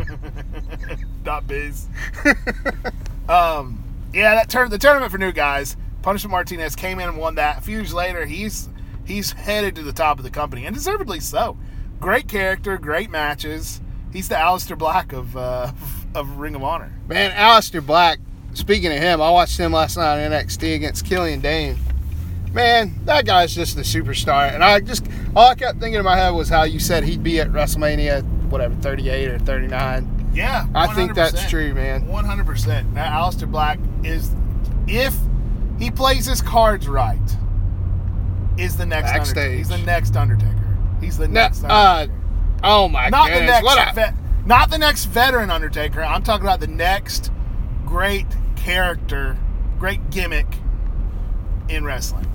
dot 1.24 1.46
biz. 1.46 1.86
um, 3.28 3.77
yeah, 4.12 4.34
that 4.34 4.48
turn 4.48 4.70
the 4.70 4.78
tournament 4.78 5.12
for 5.12 5.18
new 5.18 5.32
guys. 5.32 5.76
Punishment 6.02 6.30
Martinez 6.30 6.76
came 6.76 7.00
in 7.00 7.08
and 7.08 7.18
won 7.18 7.34
that. 7.34 7.58
A 7.58 7.60
few 7.60 7.76
years 7.76 7.92
later, 7.92 8.24
he's 8.24 8.68
he's 9.04 9.32
headed 9.32 9.74
to 9.76 9.82
the 9.82 9.92
top 9.92 10.18
of 10.18 10.24
the 10.24 10.30
company, 10.30 10.64
and 10.64 10.74
deservedly 10.74 11.20
so. 11.20 11.58
Great 12.00 12.28
character, 12.28 12.78
great 12.78 13.10
matches. 13.10 13.80
He's 14.12 14.28
the 14.28 14.36
Aleister 14.36 14.78
Black 14.78 15.12
of 15.12 15.36
uh, 15.36 15.72
of 16.14 16.38
Ring 16.38 16.54
of 16.54 16.62
Honor. 16.62 16.92
Man, 17.06 17.32
Aleister 17.32 17.84
Black. 17.84 18.18
Speaking 18.54 18.90
of 18.92 18.98
him, 18.98 19.20
I 19.20 19.30
watched 19.30 19.58
him 19.58 19.72
last 19.72 19.96
night 19.96 20.24
on 20.24 20.32
NXT 20.32 20.74
against 20.74 21.04
Killian 21.04 21.40
Dain. 21.40 21.76
Man, 22.52 22.98
that 23.04 23.26
guy's 23.26 23.54
just 23.54 23.76
a 23.76 23.82
superstar, 23.82 24.52
and 24.52 24.64
I 24.64 24.80
just 24.80 25.06
all 25.36 25.50
I 25.50 25.54
kept 25.54 25.80
thinking 25.80 25.98
in 25.98 26.04
my 26.04 26.16
head 26.16 26.30
was 26.30 26.48
how 26.48 26.64
you 26.64 26.80
said 26.80 27.04
he'd 27.04 27.22
be 27.22 27.40
at 27.40 27.48
WrestleMania, 27.48 28.24
whatever, 28.48 28.74
38 28.76 29.28
or 29.28 29.38
39. 29.40 30.17
Yeah, 30.32 30.66
I 30.74 30.94
think 30.94 31.14
that's 31.14 31.48
true, 31.50 31.74
man. 31.74 32.06
One 32.06 32.24
hundred 32.24 32.46
percent. 32.46 32.92
Now, 32.92 33.22
Aleister 33.22 33.50
Black 33.50 33.78
is, 34.04 34.30
if 34.86 35.14
he 35.78 35.90
plays 35.90 36.26
his 36.26 36.42
cards 36.42 36.86
right, 36.88 37.18
is 38.56 38.76
the 38.76 38.86
next 38.86 39.10
Backstage. 39.10 39.36
Undertaker. 39.36 39.56
He's 39.56 39.68
the 39.68 39.78
next 39.78 40.16
Undertaker. 40.16 40.76
He's 41.00 41.18
the 41.18 41.28
No, 41.28 41.34
next 41.42 41.64
uh, 41.64 41.68
Undertaker. 41.68 42.24
Oh 42.64 42.88
my 42.88 43.08
not 43.08 43.30
the 43.30 43.40
next 43.40 43.64
what 43.64 43.78
a, 43.78 43.94
vet, 43.94 44.14
not 44.46 44.70
the 44.70 44.78
next 44.78 45.06
veteran 45.06 45.50
Undertaker. 45.50 46.02
I'm 46.02 46.22
talking 46.22 46.44
about 46.44 46.60
the 46.60 46.66
next 46.66 47.30
great 47.86 48.26
character, 48.56 49.38
great 49.78 50.10
gimmick 50.10 50.46
in 51.68 51.84
wrestling. 51.84 52.26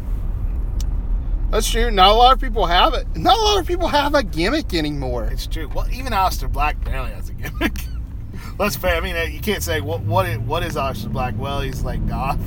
That's 1.54 1.70
true. 1.70 1.92
Not 1.92 2.10
a 2.10 2.14
lot 2.14 2.34
of 2.34 2.42
people 2.42 2.66
have 2.66 2.96
it. 2.96 3.06
Not 3.16 3.38
a 3.38 3.42
lot 3.42 3.60
of 3.60 3.68
people 3.68 3.88
have 3.88 4.16
a 4.16 4.24
gimmick 4.24 4.74
anymore. 4.74 5.26
It's 5.26 5.46
true. 5.46 5.68
Well, 5.68 5.88
even 5.94 6.12
Aleister 6.12 6.52
Black 6.52 6.84
barely 6.84 7.12
has 7.12 7.30
a 7.30 7.34
gimmick. 7.34 7.74
Let's 8.58 8.76
fair. 8.76 8.96
I 8.96 9.02
mean, 9.02 9.16
uh, 9.16 9.22
you 9.22 9.40
can't 9.40 9.62
say 9.62 9.80
what 9.80 10.02
what 10.02 10.28
is, 10.28 10.40
what 10.40 10.64
is 10.64 10.74
Aleister 10.74 11.12
Black? 11.12 11.36
Well, 11.38 11.62
he's 11.62 11.84
like 11.84 12.08
goth. 12.08 12.40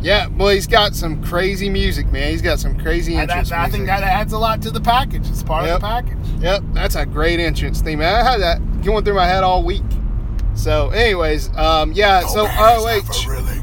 Yeah, 0.00 0.28
well, 0.28 0.48
he's 0.48 0.66
got 0.66 0.94
some 0.94 1.22
crazy 1.22 1.68
music, 1.68 2.10
man. 2.10 2.30
He's 2.30 2.40
got 2.40 2.58
some 2.58 2.78
crazy 2.78 3.16
And 3.16 3.30
entrance 3.30 3.50
that, 3.50 3.60
I 3.60 3.68
think 3.68 3.84
that 3.84 4.02
adds 4.02 4.32
a 4.32 4.38
lot 4.38 4.62
to 4.62 4.70
the 4.70 4.80
package. 4.80 5.28
It's 5.28 5.42
part 5.42 5.66
Yep. 5.66 5.74
of 5.76 5.80
the 5.82 5.86
package. 5.86 6.28
Yep, 6.40 6.62
that's 6.72 6.94
a 6.96 7.04
great 7.04 7.38
entrance 7.38 7.82
theme. 7.82 7.98
Man, 7.98 8.14
I 8.14 8.28
had 8.28 8.40
that 8.40 8.82
going 8.82 9.04
through 9.04 9.14
my 9.14 9.26
head 9.26 9.44
all 9.44 9.62
week. 9.62 9.82
So, 10.54 10.88
anyways, 10.90 11.54
um, 11.56 11.92
yeah. 11.92 12.26
so 12.26 12.46
ROH, 12.46 13.28
really 13.28 13.60
good. 13.60 13.61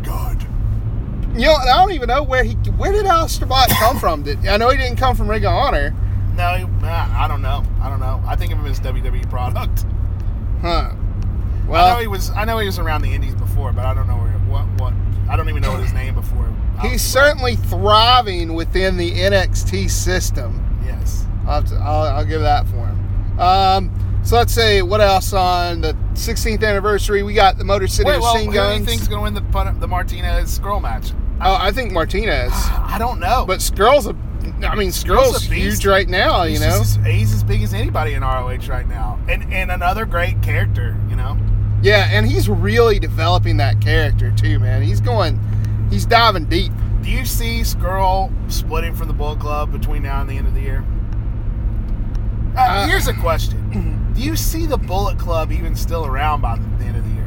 You 1.40 1.46
know, 1.46 1.54
I 1.54 1.66
don't 1.78 1.94
even 1.94 2.08
know 2.08 2.22
where 2.24 2.44
he, 2.44 2.54
where 2.76 2.92
did 2.92 3.06
Black 3.48 3.70
come 3.70 3.98
from? 3.98 4.24
Did, 4.24 4.46
I 4.46 4.58
know 4.58 4.70
he 4.70 4.78
didn't 4.78 4.98
come 4.98 5.16
from 5.16 5.30
Ring 5.30 5.46
of 5.46 5.54
Honor, 5.54 5.96
No, 6.36 6.54
he- 6.56 6.86
I 6.86 7.28
don't 7.30 7.42
know. 7.42 7.64
I 7.82 7.90
don't 7.90 8.02
know. 8.02 8.22
I 8.28 8.36
think 8.36 8.52
of 8.52 8.60
him 8.60 8.66
as 8.66 8.80
WWE 8.82 9.30
product. 9.30 9.86
huh? 10.62 10.92
Well, 11.66 11.86
I 11.86 11.94
know 11.94 12.00
he 12.00 12.08
was. 12.08 12.30
I 12.32 12.44
know 12.46 12.58
he 12.58 12.66
was 12.66 12.78
around 12.80 13.04
the 13.04 13.14
Indies 13.14 13.36
before, 13.36 13.72
but 13.72 13.86
I 13.86 13.94
don't 13.94 14.08
know 14.08 14.18
where 14.18 14.32
what 14.50 14.66
what. 14.82 14.94
I 15.30 15.38
don't 15.38 15.48
even 15.48 15.62
know 15.62 15.72
what 15.72 15.82
his 15.82 15.94
name 15.94 16.16
before. 16.16 16.52
he's 16.82 17.02
Aleister 17.02 17.12
certainly 17.12 17.56
thriving 17.56 18.54
within 18.56 18.98
the 18.98 19.12
NXT 19.12 19.90
system. 19.90 20.66
Yes. 20.84 21.26
I'll, 21.46 21.62
have 21.62 21.70
to, 21.70 21.76
I'll, 21.76 22.18
I'll 22.18 22.26
give 22.26 22.42
that 22.42 22.68
for 22.68 22.86
him. 22.88 23.40
Um, 23.40 24.20
so 24.24 24.36
let's 24.36 24.54
say 24.54 24.82
what 24.82 25.00
else 25.00 25.32
on 25.32 25.82
the 25.82 25.94
16th 26.14 26.68
anniversary? 26.68 27.22
We 27.24 27.34
got 27.36 27.58
the 27.60 27.64
Motor 27.64 27.88
City 27.88 28.10
Wait, 28.10 28.20
well, 28.20 28.34
Machine 28.34 28.48
who 28.48 28.54
do 28.54 28.58
you 28.58 28.64
Guns. 28.64 28.86
think's 28.86 29.08
going 29.08 29.20
to 29.20 29.24
win 29.24 29.34
the 29.36 29.74
the 29.80 29.88
Martinez 29.88 30.60
Scurll 30.60 30.82
match? 30.82 31.12
Oh, 31.42 31.56
I 31.56 31.72
think 31.72 31.92
Martinez, 31.94 32.52
I 32.54 32.98
don't 33.00 33.20
know. 33.20 33.46
but 33.48 33.60
Scurll's 33.60 34.08
a, 34.08 34.16
I 34.68 34.76
mean 34.76 34.90
Scurll's 34.90 35.44
huge 35.44 35.86
right 35.86 36.08
now. 36.08 36.44
You 36.44 36.60
know, 36.60 36.82
as, 36.82 36.96
he's 37.06 37.34
as 37.34 37.44
big 37.44 37.62
as 37.64 37.74
anybody 37.74 38.14
in 38.14 38.22
ROH 38.24 38.68
right 38.68 38.88
now, 38.88 39.18
and 39.30 39.52
and 39.54 39.72
another 39.72 40.06
great 40.06 40.42
character. 40.42 40.98
You 41.10 41.16
know. 41.16 41.38
yeah, 41.82 42.08
and 42.12 42.28
he's 42.28 42.50
really 42.50 43.00
developing 43.00 43.58
that 43.58 43.80
character 43.80 44.32
too, 44.32 44.60
man. 44.60 44.82
He's 44.82 45.00
going, 45.00 45.40
he's 45.90 46.06
diving 46.06 46.46
deep. 46.46 46.74
Do 47.02 47.10
you 47.10 47.26
see 47.26 47.62
Scurll 47.62 48.32
splitting 48.52 48.94
from 48.94 49.08
the 49.08 49.14
Bullet 49.14 49.40
Club 49.40 49.72
between 49.72 50.04
now 50.04 50.20
and 50.20 50.30
the 50.30 50.36
end 50.38 50.48
of 50.48 50.54
the 50.54 50.62
year? 50.62 50.84
Uh, 52.58 52.60
Uh, 52.60 52.88
here's 52.88 53.08
a 53.08 53.14
question: 53.14 54.12
Do 54.14 54.22
you 54.22 54.36
see 54.36 54.66
the 54.66 54.78
Bullet 54.78 55.18
Club 55.18 55.54
even 55.54 55.74
still 55.76 56.06
around 56.06 56.42
by 56.42 56.58
the 56.58 56.86
end 56.86 56.98
of 56.98 57.04
the 57.06 57.12
year? 57.12 57.26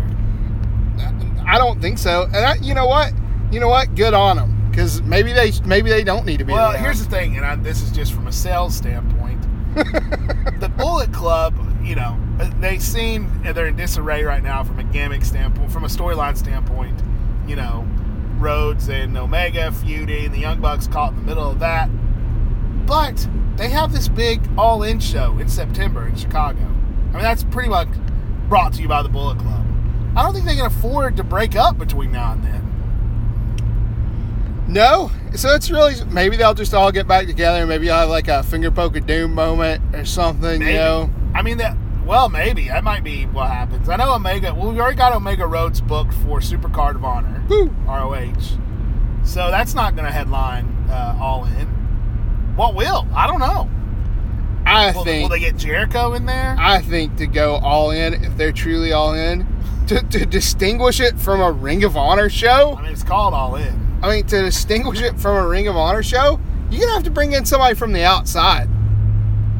I 1.47 1.57
don't 1.57 1.81
think 1.81 1.97
so. 1.99 2.25
And 2.27 2.37
I, 2.37 2.55
you 2.57 2.75
know 2.75 2.87
what? 2.87 3.13
You 3.53 3.61
know 3.61 3.69
what? 3.69 3.95
Good 3.95 4.15
on 4.15 4.37
them 4.37 4.63
because 4.71 5.03
maybe 5.03 5.33
they 5.33 5.53
maybe 5.67 5.91
they 5.91 6.03
don't 6.03 6.25
need 6.25 6.39
to 6.39 6.45
be. 6.45 6.55
Well, 6.55 6.73
around. 6.73 6.83
here's 6.83 7.05
the 7.05 7.11
thing, 7.11 7.37
and 7.37 7.45
I, 7.45 7.55
this 7.57 7.83
is 7.83 7.93
just 7.93 8.15
from 8.15 8.27
a 8.27 8.33
sales 8.33 8.75
standpoint. 8.75 9.43
the 10.61 10.73
Bullet 10.77 11.13
Club, 11.13 11.55
you 11.83 11.95
know, 11.95 12.19
uh, 12.41 12.51
they 12.61 12.79
seem 12.79 13.43
uh, 13.47 13.53
they're 13.53 13.67
in 13.67 13.77
disarray 13.77 14.25
right 14.25 14.43
now 14.43 14.65
from 14.65 14.79
a 14.79 14.85
gimmick 14.85 15.25
standpoint, 15.25 15.71
from 15.71 15.85
a 15.85 15.89
storyline 15.89 16.37
standpoint. 16.37 17.03
You 17.47 17.57
know, 17.57 17.87
Rhodes 18.39 18.89
and 18.89 19.17
Omega 19.17 19.71
feuding, 19.71 20.33
the 20.33 20.39
Young 20.39 20.61
Bucks 20.61 20.87
caught 20.87 21.11
in 21.11 21.17
the 21.17 21.23
middle 21.23 21.51
of 21.51 21.59
that. 21.59 21.89
But 22.87 23.29
they 23.57 23.69
have 23.69 23.93
this 23.93 24.09
big 24.09 24.41
all-in 24.57 24.99
show 24.99 25.39
in 25.39 25.49
September 25.49 26.09
in 26.09 26.17
Chicago. 26.17 26.61
I 26.61 27.15
mean, 27.15 27.23
that's 27.23 27.45
pretty 27.45 27.69
much 27.69 27.89
brought 28.49 28.73
to 28.75 28.83
you 28.83 28.89
by 28.89 29.03
the 29.03 29.09
Bullet 29.09 29.39
Club. 29.39 29.65
I 30.17 30.23
don't 30.23 30.33
think 30.33 30.47
they 30.47 30.57
can 30.57 30.67
afford 30.67 31.17
to 31.19 31.25
break 31.25 31.55
up 31.55 31.79
between 31.79 32.13
now 32.13 32.33
and 32.33 32.43
then. 32.43 32.72
No, 34.73 35.11
so 35.35 35.51
it's 35.55 35.71
really 35.71 35.95
maybe 36.07 36.37
they'll 36.37 36.55
just 36.55 36.73
all 36.73 36.91
get 36.91 37.07
back 37.07 37.27
together. 37.27 37.67
Maybe 37.67 37.87
you'll 37.87 37.95
have 37.97 38.09
like 38.09 38.29
a 38.29 38.43
finger 38.43 38.71
poke 38.71 38.97
of 38.97 39.07
doom 39.07 39.35
moment 39.35 39.95
or 39.95 40.05
something. 40.07 40.61
Maybe. 40.61 40.73
You 40.73 40.79
know, 40.79 41.11
I 41.35 41.43
mean 41.43 41.59
that. 41.59 41.77
Well, 42.07 42.29
maybe 42.29 42.69
that 42.69 42.83
might 42.83 43.05
be 43.05 43.27
what 43.27 43.49
happens. 43.49 43.89
I 43.89 43.97
know 43.97 44.15
Omega. 44.15 44.55
Well, 44.55 44.73
we 44.73 44.81
already 44.81 44.97
got 44.97 45.15
Omega 45.15 45.47
Rhodes 45.47 45.81
booked 45.81 46.15
for 46.15 46.41
Supercard 46.41 46.97
of 46.97 47.05
Honor, 47.05 47.45
Woo. 47.49 47.67
ROH. 47.87 48.33
So 49.25 49.51
that's 49.51 49.75
not 49.75 49.95
going 49.95 50.07
to 50.07 50.11
headline 50.13 50.67
uh, 50.91 51.17
All 51.21 51.45
In. 51.45 51.67
What 52.57 52.75
will? 52.75 53.07
I 53.15 53.27
don't 53.27 53.41
know. 53.41 53.71
I 54.65 54.93
Will, 54.93 55.05
think 55.05 55.23
will 55.23 55.29
they 55.37 55.41
get 55.41 55.57
Jericho 55.57 56.13
in 56.15 56.27
there? 56.27 56.57
I 56.59 56.81
think 56.81 57.17
to 57.17 57.27
go 57.27 57.57
all 57.57 57.91
in 57.91 58.15
if 58.25 58.37
they're 58.37 58.53
truly 58.53 58.93
all 58.93 59.13
in 59.13 59.47
to, 59.89 60.01
to 60.01 60.25
distinguish 60.27 60.99
it 61.01 61.19
from 61.19 61.41
a 61.41 61.51
Ring 61.53 61.85
of 61.85 61.97
Honor 61.97 62.29
show. 62.31 62.77
I 62.77 62.83
mean, 62.83 62.93
it's 62.93 63.03
called 63.03 63.35
All 63.35 63.57
In. 63.57 63.82
I 64.03 64.11
mean, 64.17 64.27
to 64.27 64.43
distinguish 64.43 65.01
it 65.01 65.19
from 65.19 65.37
a 65.37 65.47
Ring 65.47 65.69
of 65.69 65.77
Honor 65.77 66.03
show, 66.03 66.41
you're 66.71 66.81
gonna 66.81 66.95
have 66.95 67.05
to 67.05 67.11
bring 67.11 67.33
in 67.33 67.45
somebody 67.45 67.75
from 67.75 67.93
the 67.93 68.03
outside. 68.05 68.69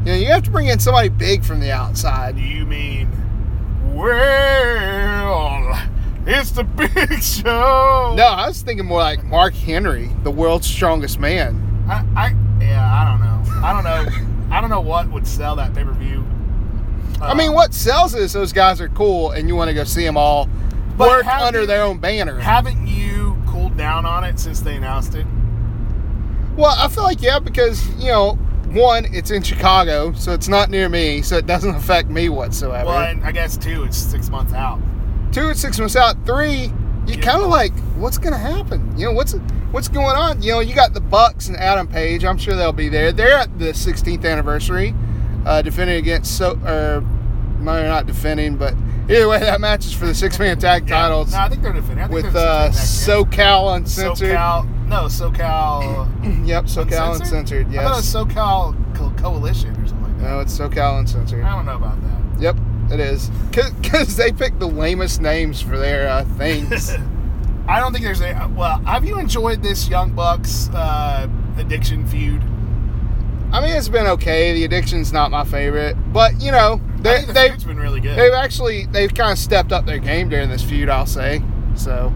You 0.05 0.11
know, 0.11 0.15
you 0.17 0.27
have 0.27 0.43
to 0.43 0.51
bring 0.51 0.67
in 0.67 0.79
somebody 0.79 1.09
big 1.09 1.43
from 1.45 1.59
the 1.61 1.71
outside. 1.71 2.37
You 2.37 2.65
mean? 2.65 3.09
Well, 3.93 5.81
it's 6.25 6.51
the 6.51 6.63
big 6.65 7.21
show. 7.21 8.13
No, 8.17 8.23
I 8.25 8.47
was 8.47 8.61
thinking 8.61 8.85
more 8.85 8.99
like 8.99 9.23
Mark 9.23 9.53
Henry, 9.53 10.09
the 10.23 10.31
world's 10.31 10.67
strongest 10.67 11.19
man. 11.19 11.85
I, 11.89 12.05
I 12.15 12.35
yeah, 12.61 12.83
I 12.83 13.09
don't 13.09 13.21
know. 13.21 13.65
I 13.65 13.73
don't 13.73 13.83
know. 13.83 14.55
I 14.55 14.61
don't 14.61 14.69
know 14.69 14.81
what 14.81 15.09
would 15.11 15.25
sell 15.27 15.55
that 15.55 15.73
pay 15.73 15.83
per 15.83 15.91
view. 15.93 16.25
I 17.21 17.33
mean, 17.33 17.53
what 17.53 17.73
sells 17.73 18.13
is 18.15 18.33
those 18.33 18.51
guys 18.51 18.81
are 18.81 18.89
cool, 18.89 19.31
and 19.31 19.47
you 19.47 19.55
want 19.55 19.69
to 19.69 19.73
go 19.73 19.83
see 19.85 20.03
them 20.03 20.17
all 20.17 20.49
work 20.97 21.25
under 21.25 21.61
you- 21.61 21.67
their 21.67 21.83
own 21.83 21.97
banner. 21.99 22.39
Haven't 22.39 22.85
you 22.87 23.12
cooled 23.73 23.77
down 23.77 24.05
on 24.05 24.23
it 24.23 24.39
since 24.39 24.61
they 24.61 24.75
announced 24.75 25.15
it? 25.15 25.25
Well, 26.55 26.75
I 26.77 26.87
feel 26.87 27.03
like 27.03 27.21
yeah, 27.21 27.39
because 27.39 27.87
you 27.97 28.07
know, 28.07 28.33
one, 28.71 29.05
it's 29.13 29.31
in 29.31 29.41
Chicago, 29.41 30.13
so 30.13 30.33
it's 30.33 30.47
not 30.47 30.69
near 30.69 30.89
me, 30.89 31.21
so 31.21 31.37
it 31.37 31.47
doesn't 31.47 31.75
affect 31.75 32.09
me 32.09 32.29
whatsoever. 32.29 32.85
Well, 32.85 32.99
and 33.09 33.23
I 33.23 33.31
guess 33.31 33.57
two, 33.57 33.83
it's 33.83 33.97
six 33.97 34.29
months 34.29 34.53
out. 34.53 34.79
Two, 35.31 35.49
it's 35.49 35.59
six 35.61 35.79
months 35.79 35.95
out. 35.95 36.15
Three, 36.25 36.65
you 37.07 37.15
Yeah. 37.15 37.21
kind 37.21 37.41
of 37.41 37.49
like, 37.49 37.73
what's 37.95 38.17
gonna 38.17 38.37
happen? 38.37 38.93
You 38.97 39.05
know, 39.07 39.11
what's 39.13 39.33
what's 39.71 39.87
going 39.87 40.15
on? 40.15 40.41
You 40.43 40.53
know, 40.53 40.59
you 40.59 40.75
got 40.75 40.93
the 40.93 41.01
Bucks 41.01 41.47
and 41.47 41.57
Adam 41.57 41.87
Page. 41.87 42.23
I'm 42.23 42.37
sure 42.37 42.55
they'll 42.55 42.71
be 42.71 42.89
there. 42.89 43.11
They're 43.11 43.37
at 43.37 43.57
the 43.57 43.73
16th 43.73 44.23
anniversary, 44.25 44.93
uh, 45.45 45.63
defending 45.63 45.97
against 45.97 46.37
so 46.37 46.51
or 46.63 47.01
no, 47.59 47.81
not 47.87 48.05
defending, 48.05 48.57
but 48.57 48.75
either 49.09 49.27
way, 49.27 49.39
that 49.39 49.59
matches 49.61 49.93
for 49.93 50.05
the 50.05 50.13
six 50.15 50.37
man 50.39 50.57
tag 50.59 50.87
Yeah. 50.89 51.01
titles 51.01 51.31
No, 51.33 51.39
I 51.39 51.49
think 51.49 51.61
they're 51.61 51.73
defending. 51.73 51.99
I 51.99 52.07
think 52.07 52.23
with 52.23 52.33
they're 52.33 52.47
uh, 52.47 52.67
defending 52.69 53.25
SoCal. 53.31 53.75
Uncensored. 53.77 54.29
SoCal. 54.29 54.87
No, 54.87 55.03
SoCal. 55.05 56.45
Yep, 56.47 56.65
SoCal 56.65 57.11
Uncensored? 57.19 57.67
Uncensored. 57.67 57.67
I 57.77 57.83
thought 57.83 57.93
it 57.93 57.95
was 57.95 58.13
SoCal 58.13 58.95
Co- 58.95 59.11
Coalition 59.21 59.71
or 59.71 59.87
something 59.87 60.03
like 60.03 60.17
that. 60.19 60.23
No, 60.29 60.39
it's 60.39 60.57
SoCal 60.57 60.99
Uncensored. 60.99 61.43
I 61.43 61.55
don't 61.55 61.65
know 61.65 61.75
about 61.75 62.01
that. 62.01 62.41
Yep, 62.41 62.57
it 62.91 62.99
is. 62.99 63.29
Because 63.51 64.15
they 64.17 64.31
picked 64.31 64.59
the 64.59 64.67
lamest 64.67 65.21
names 65.21 65.61
for 65.61 65.77
their 65.77 66.07
uh, 66.09 66.25
things. 66.37 66.91
I 67.67 67.79
don't 67.79 67.93
think 67.93 68.03
there's 68.03 68.19
a. 68.21 68.51
Well, 68.55 68.79
have 68.83 69.05
you 69.05 69.17
enjoyed 69.19 69.63
this 69.63 69.87
Young 69.87 70.11
Bucks 70.11 70.69
uh, 70.73 71.29
addiction 71.57 72.05
feud? 72.07 72.41
I 73.53 73.61
mean, 73.61 73.75
it's 73.75 73.87
been 73.87 74.07
okay. 74.07 74.53
The 74.53 74.65
Addiction's 74.65 75.13
not 75.13 75.31
my 75.31 75.45
favorite, 75.45 75.95
but 76.11 76.41
you 76.41 76.51
know, 76.51 76.81
they, 77.03 77.25
the 77.25 77.33
they've 77.33 77.51
feud's 77.51 77.63
been 77.65 77.79
really 77.79 77.99
good. 77.99 78.17
they've 78.17 78.33
actually 78.33 78.85
they've 78.87 79.13
kind 79.13 79.31
of 79.31 79.37
stepped 79.37 79.71
up 79.71 79.85
their 79.85 79.99
game 79.99 80.29
during 80.29 80.49
this 80.49 80.63
feud. 80.63 80.89
I'll 80.89 81.05
say 81.05 81.41
so. 81.75 82.13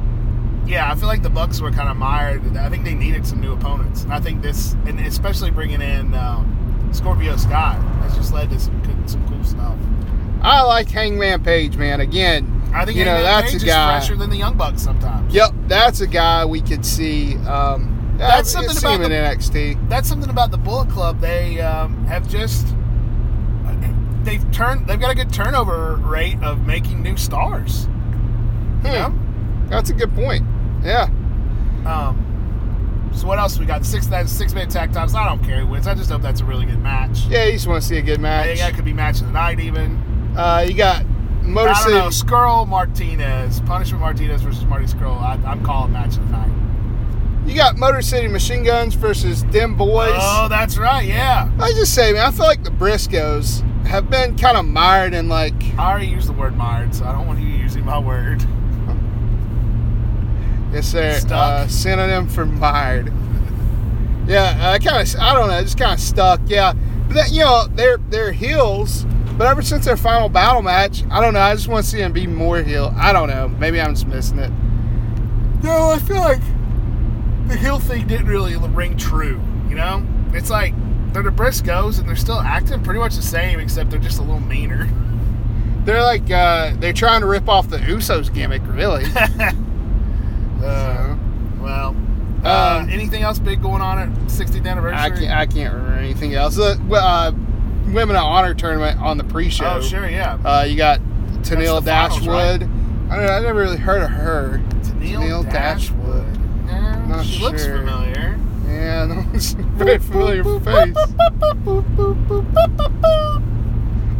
Yeah, 0.65 0.91
I 0.91 0.95
feel 0.95 1.07
like 1.07 1.23
the 1.23 1.29
Bucks 1.29 1.61
were 1.61 1.71
kind 1.71 1.87
of 1.87 1.95
mired. 1.95 2.57
I 2.57 2.69
think 2.69 2.83
they 2.83 2.93
needed 2.93 3.25
some 3.25 3.39
new 3.39 3.53
opponents. 3.53 4.03
And 4.03 4.13
I 4.13 4.19
think 4.19 4.41
this, 4.41 4.73
and 4.85 4.99
especially 4.99 5.49
bringing 5.49 5.81
in 5.81 6.13
um, 6.13 6.89
Scorpio 6.91 7.37
Sky, 7.37 7.73
has 8.01 8.15
just 8.17 8.33
led 8.33 8.49
to 8.49 8.59
some 8.59 8.81
good, 8.83 9.09
some 9.09 9.25
cool 9.29 9.43
stuff. 9.45 9.77
I 10.41 10.61
like 10.63 10.89
Hangman 10.89 11.43
Page, 11.43 11.77
man. 11.77 12.01
Again, 12.01 12.69
I 12.73 12.83
think 12.83 12.97
you 12.97 13.05
know 13.05 13.21
that's 13.21 13.53
Page 13.53 13.63
a 13.63 13.65
guy. 13.65 13.97
fresher 13.97 14.17
than 14.17 14.29
the 14.29 14.35
Young 14.37 14.57
Bucks 14.57 14.81
sometimes. 14.81 15.33
Yep, 15.33 15.51
that's 15.67 16.01
a 16.01 16.07
guy 16.07 16.45
we 16.45 16.61
could 16.61 16.85
see. 16.85 17.35
Um, 17.47 17.93
That's 18.17 18.55
I 18.55 18.65
something 18.65 18.77
about 18.77 19.11
in 19.11 19.11
NXT. 19.11 19.89
That's 19.89 20.09
something 20.09 20.29
about 20.29 20.51
the 20.51 20.57
Bullet 20.57 20.89
Club. 20.89 21.19
They 21.19 21.61
um, 21.61 22.05
have 22.07 22.27
just 22.27 22.67
they've 24.27 24.51
turned. 24.51 24.87
They've 24.87 24.99
got 24.99 25.11
a 25.11 25.15
good 25.15 25.31
turnover 25.33 25.95
rate 25.95 26.41
of 26.43 26.65
making 26.67 27.01
new 27.01 27.17
stars. 27.17 27.85
You 28.83 28.91
know. 28.91 29.09
Hmm, 29.09 29.67
that's 29.69 29.89
a 29.89 29.93
good 29.93 30.13
point. 30.13 30.45
Yeah. 30.83 31.09
Um, 31.85 33.09
so 33.13 33.25
what 33.27 33.39
else 33.39 33.57
we 33.57 33.65
got? 33.65 33.85
Six 33.85 34.07
that 34.07 34.29
six 34.29 34.53
man 34.53 34.69
tag 34.69 34.93
titles. 34.93 35.15
I 35.15 35.27
don't 35.27 35.43
care 35.43 35.61
who 35.61 35.67
wins. 35.67 35.87
I 35.87 35.95
just 35.95 36.11
hope 36.11 36.21
that's 36.21 36.41
a 36.41 36.45
really 36.45 36.65
good 36.65 36.81
match. 36.81 37.25
Yeah, 37.27 37.45
you 37.45 37.53
just 37.53 37.67
want 37.67 37.81
to 37.81 37.87
see 37.87 37.97
a 37.97 38.01
good 38.01 38.19
I 38.19 38.21
match. 38.21 38.45
think 38.45 38.59
that 38.59 38.73
could 38.75 38.85
be 38.85 38.93
match 38.93 39.21
of 39.21 39.27
the 39.27 39.33
night 39.33 39.59
even. 39.59 39.95
Uh, 40.37 40.63
you 40.67 40.75
got 40.75 41.05
Motor 41.41 41.69
I 41.69 41.73
don't 41.73 41.83
City. 41.83 41.95
know. 41.95 42.07
Scurll 42.09 42.67
Martinez, 42.67 43.61
Punishment 43.61 44.01
Martinez 44.01 44.41
versus 44.41 44.65
Marty 44.65 44.85
Scurll. 44.85 45.19
I, 45.19 45.33
I'm 45.49 45.63
calling 45.63 45.93
match 45.93 46.17
of 46.17 46.25
the 46.25 46.31
night. 46.31 46.51
You 47.47 47.55
got 47.55 47.77
Motor 47.77 48.01
City 48.01 48.27
Machine 48.27 48.63
Guns 48.63 48.93
versus 48.93 49.43
Dem 49.43 49.75
Boys. 49.77 50.11
Oh, 50.19 50.47
that's 50.49 50.77
right. 50.77 51.07
Yeah. 51.07 51.49
I 51.59 51.71
just 51.71 51.95
say, 51.95 52.11
man, 52.11 52.21
I 52.27 52.31
feel 52.31 52.45
like 52.45 52.63
the 52.63 52.69
Briscoes 52.71 53.63
have 53.87 54.09
been 54.09 54.37
kind 54.37 54.57
of 54.57 54.65
mired 54.65 55.13
in 55.13 55.29
like, 55.29 55.53
I 55.77 55.89
already 55.91 56.07
used 56.07 56.27
the 56.27 56.33
word 56.33 56.55
mired, 56.55 56.93
so 56.93 57.05
I 57.05 57.11
don't 57.11 57.27
want 57.27 57.39
you 57.39 57.47
using 57.47 57.85
my 57.85 57.99
word. 57.99 58.41
sir, 60.81 61.19
Stuck. 61.19 61.31
uh, 61.31 61.67
synonym 61.67 62.27
for 62.27 62.45
mired. 62.45 63.11
Yeah, 64.27 64.71
I 64.73 64.79
kind 64.79 65.07
of, 65.07 65.19
I 65.19 65.33
don't 65.33 65.47
know, 65.47 65.61
just 65.61 65.77
kind 65.77 65.93
of 65.93 65.99
stuck. 65.99 66.41
Yeah, 66.45 66.73
but 67.07 67.13
that, 67.15 67.31
you 67.31 67.39
know, 67.39 67.67
they're 67.67 67.97
they're 68.09 68.33
heels, 68.33 69.05
but 69.37 69.47
ever 69.47 69.61
since 69.61 69.85
their 69.85 69.95
final 69.95 70.27
battle 70.27 70.61
match, 70.61 71.03
I 71.09 71.21
don't 71.21 71.33
know. 71.33 71.39
I 71.39 71.55
just 71.55 71.67
want 71.67 71.85
to 71.85 71.89
see 71.89 71.99
them 71.99 72.11
be 72.11 72.27
more 72.27 72.61
heel. 72.61 72.93
I 72.97 73.13
don't 73.13 73.29
know. 73.29 73.47
Maybe 73.47 73.79
I'm 73.79 73.93
just 73.93 74.07
missing 74.07 74.39
it. 74.39 74.51
No, 75.63 75.91
I 75.91 75.99
feel 75.99 76.17
like 76.17 76.41
the 77.47 77.55
heel 77.55 77.79
thing 77.79 78.05
didn't 78.07 78.27
really 78.27 78.55
ring 78.57 78.97
true. 78.97 79.41
You 79.69 79.75
know, 79.75 80.05
it's 80.33 80.49
like 80.49 80.73
they're 81.17 81.31
the 81.31 81.35
Briscoes 81.35 81.99
and 81.99 82.07
they're 82.07 82.15
still 82.15 82.39
acting 82.39 82.83
pretty 82.83 82.99
much 82.99 83.15
the 83.15 83.23
same, 83.23 83.59
except 83.59 83.89
they're 83.89 83.99
just 83.99 84.19
a 84.19 84.21
little 84.21 84.39
meaner. 84.39 84.87
They're 85.83 86.03
like 86.03 86.29
uh, 86.29 86.75
they're 86.77 86.93
trying 86.93 87.21
to 87.21 87.27
rip 87.27 87.49
off 87.49 87.69
the 87.69 87.77
Usos 87.77 88.31
gimmick, 88.33 88.61
really. 88.65 89.05
Uh, 90.57 91.15
well, 91.61 91.95
uh, 92.43 92.79
Um, 92.81 92.89
anything 92.89 93.21
else 93.21 93.37
big 93.37 93.61
going 93.61 93.79
on 93.79 93.99
at 93.99 94.09
60th 94.25 94.65
anniversary? 94.65 94.97
I 94.97 95.09
can't, 95.11 95.31
I 95.31 95.45
can't 95.45 95.71
remember 95.71 95.99
anything 95.99 96.33
else. 96.33 96.55
The 96.55 96.81
uh, 96.91 97.31
Women 97.93 98.15
of 98.15 98.23
Honor 98.23 98.55
tournament 98.55 98.99
on 98.99 99.19
the 99.19 99.23
pre-show. 99.23 99.75
Oh, 99.75 99.81
sure, 99.81 100.09
yeah. 100.09 100.39
Uh, 100.43 100.63
you 100.63 100.75
got 100.75 100.99
Tennille 101.43 101.79
the 101.79 101.91
finals, 101.91 102.25
Dashwood. 102.25 102.63
I 102.63 103.15
don't 103.15 103.25
know. 103.27 103.33
I 103.33 103.39
never 103.41 103.59
really 103.59 103.77
heard 103.77 104.01
of 104.01 104.09
her. 104.09 104.59
Tennille 104.81 105.43
Tennille 105.43 105.51
Dashwood. 105.51 106.25
Yeah, 106.65 107.05
Not 107.05 107.23
she 107.23 107.39
looks 107.39 107.63
familiar. 107.63 108.39
Yeah, 108.77 109.05
no, 109.07 109.25
it's 109.33 109.53
a 109.53 109.57
very 109.57 109.97
familiar 109.97 110.43
face. 110.43 110.95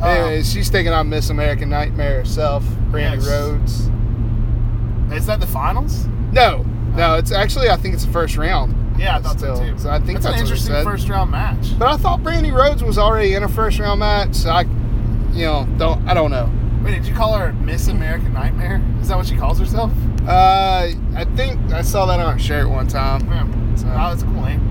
Anyways, 0.03 0.51
she's 0.51 0.69
taking 0.69 0.91
on 0.93 1.09
Miss 1.09 1.29
American 1.29 1.69
Nightmare 1.69 2.19
herself, 2.19 2.63
Brandi 2.91 3.15
Yes. 3.15 3.27
Rhodes. 3.27 3.91
Is 5.15 5.25
that 5.27 5.39
the 5.39 5.47
finals? 5.47 6.05
No, 6.31 6.63
no, 6.95 7.15
it's 7.15 7.31
actually 7.31 7.69
I 7.69 7.77
think 7.77 7.93
it's 7.93 8.05
the 8.05 8.11
first 8.11 8.37
round. 8.37 8.73
Yeah, 8.99 9.17
I 9.17 9.21
thought 9.21 9.37
Still, 9.37 9.57
so 9.57 9.63
too. 9.63 9.77
so 9.79 9.89
I 9.89 9.99
think 9.99 10.13
that's, 10.21 10.25
that's 10.25 10.35
an 10.37 10.41
interesting 10.41 10.83
first 10.83 11.07
round 11.07 11.29
match. 11.31 11.77
But 11.77 11.87
I 11.89 11.97
thought 11.97 12.21
Brandi 12.21 12.51
Rhodes 12.51 12.83
was 12.83 12.97
already 12.97 13.33
in 13.35 13.43
a 13.43 13.47
first 13.49 13.77
round 13.79 13.99
match. 13.99 14.33
So 14.35 14.49
I, 14.49 14.61
you 15.33 15.45
know, 15.45 15.67
don't 15.77 16.07
I 16.07 16.13
don't 16.15 16.31
know. 16.31 16.49
Wait, 16.83 16.95
did 16.95 17.05
you 17.07 17.13
call 17.13 17.33
her 17.37 17.53
Miss 17.53 17.87
American 17.89 18.33
Nightmare? 18.33 18.81
Is 19.01 19.07
that 19.09 19.17
what 19.17 19.27
she 19.27 19.35
calls 19.37 19.59
herself? 19.59 19.91
Uh, 20.27 20.91
I 21.15 21.25
think 21.35 21.71
I 21.71 21.81
saw 21.81 22.05
that 22.07 22.19
on 22.19 22.35
a 22.35 22.39
shirt 22.39 22.69
one 22.69 22.87
time. 22.87 23.25
Yeah. 23.27 23.75
So- 23.75 23.87
oh, 23.87 24.09
that's 24.09 24.23
a 24.23 24.25
cool 24.25 24.41
name. 24.43 24.61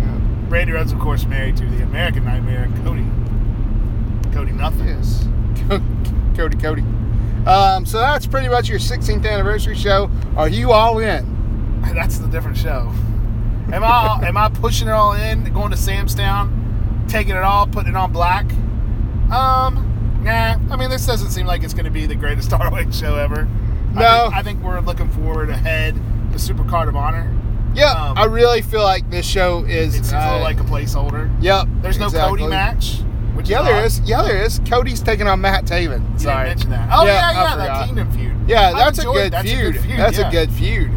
Yeah. 0.00 0.48
Brandi 0.50 0.72
Rhodes, 0.74 0.92
of 0.92 0.98
course, 0.98 1.24
married 1.26 1.56
to 1.56 1.66
the 1.66 1.82
American 1.82 2.24
Nightmare, 2.24 2.68
Cody. 2.84 3.06
Cody 4.34 4.52
Nothing. 4.52 4.88
Yes. 4.88 5.26
Cody, 6.36 6.56
Cody. 6.58 6.82
Um, 7.46 7.84
so 7.86 7.98
that's 7.98 8.26
pretty 8.26 8.48
much 8.48 8.68
your 8.68 8.78
16th 8.78 9.26
anniversary 9.26 9.76
show. 9.76 10.10
Are 10.36 10.48
you 10.48 10.72
all 10.72 10.98
in? 11.00 11.80
That's 11.94 12.18
the 12.18 12.28
different 12.28 12.56
show. 12.56 12.92
Am 13.72 13.82
I 13.82 14.20
am 14.28 14.36
I 14.36 14.48
pushing 14.48 14.86
it 14.86 14.92
all 14.92 15.14
in, 15.14 15.52
going 15.52 15.72
to 15.72 15.76
Sam's 15.76 16.14
Town, 16.14 17.04
taking 17.08 17.34
it 17.34 17.42
all, 17.42 17.66
putting 17.66 17.90
it 17.90 17.96
on 17.96 18.12
black? 18.12 18.44
Um, 19.32 20.20
nah. 20.22 20.56
I 20.70 20.76
mean, 20.76 20.88
this 20.88 21.04
doesn't 21.04 21.30
seem 21.30 21.46
like 21.46 21.64
it's 21.64 21.74
going 21.74 21.86
to 21.86 21.90
be 21.90 22.06
the 22.06 22.14
greatest 22.14 22.52
ROH 22.52 22.92
show 22.92 23.16
ever. 23.16 23.48
I 23.96 24.00
No. 24.00 24.22
think, 24.24 24.34
I 24.34 24.42
think 24.42 24.62
we're 24.62 24.80
looking 24.80 25.08
forward 25.10 25.50
ahead 25.50 25.98
to 26.32 26.38
Super 26.38 26.64
Card 26.64 26.88
of 26.88 26.96
Honor. 26.96 27.30
Yeah, 27.74 27.90
Um, 27.92 28.18
I 28.18 28.24
really 28.24 28.60
feel 28.62 28.82
like 28.82 29.08
this 29.10 29.24
show 29.26 29.64
is. 29.64 29.94
It 29.94 30.04
seems 30.04 30.12
a 30.12 30.18
uh, 30.18 30.26
little 30.32 30.42
like 30.42 30.60
a 30.60 30.64
placeholder. 30.64 31.30
Yep. 31.40 31.68
There's 31.80 31.98
no 31.98 32.06
exactly. 32.06 32.38
Cody 32.40 32.50
match. 32.50 32.98
Which 33.34 33.48
Yeah, 33.48 33.60
is 33.60 33.66
there 33.66 33.76
odd. 33.76 33.84
is. 33.86 34.00
Yeah, 34.00 34.22
there 34.22 34.42
is. 34.44 34.60
Cody's 34.68 35.00
taking 35.00 35.26
on 35.26 35.40
Matt 35.40 35.64
Taven. 35.64 36.20
Sorry. 36.20 36.48
mention 36.48 36.68
that. 36.70 36.88
Oh 36.92 37.06
Yeah, 37.06 37.12
yeah, 37.14 37.28
I 37.28 37.32
yeah, 37.32 37.56
that. 37.56 37.86
Kingdom 37.86 38.10
feud. 38.12 38.36
Yeah, 38.46 38.72
that's 38.72 38.98
a, 38.98 39.04
good 39.04 39.32
that's 39.32 39.48
feud. 39.50 39.60
a 39.60 39.72
good 39.72 39.80
feud. 39.82 39.98
That's 39.98 40.18
yeah. 40.18 40.28
a 40.28 40.30
good 40.30 40.50
feud. 40.52 40.90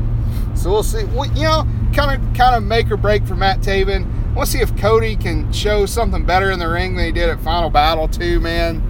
So 0.54 0.70
we'll 0.70 0.84
see. 0.84 1.06
Well, 1.06 1.28
you 1.34 1.44
know, 1.44 1.66
kind 1.94 2.12
of, 2.22 2.34
kind 2.38 2.56
of 2.56 2.64
make 2.64 2.92
or 2.92 2.98
break 2.98 3.26
for 3.26 3.36
Matt 3.36 3.62
Taven. 3.62 4.06
We'll 4.36 4.46
see 4.46 4.60
if 4.60 4.76
Cody 4.78 5.16
can 5.16 5.52
show 5.54 5.86
something 5.86 6.26
better 6.26 6.52
in 6.52 6.60
the 6.60 6.68
ring 6.68 6.96
than 6.96 7.06
he 7.06 7.12
did 7.14 7.30
at 7.30 7.40
Final 7.40 7.70
Battle 7.70 8.10
too, 8.10 8.42
man. 8.42 8.82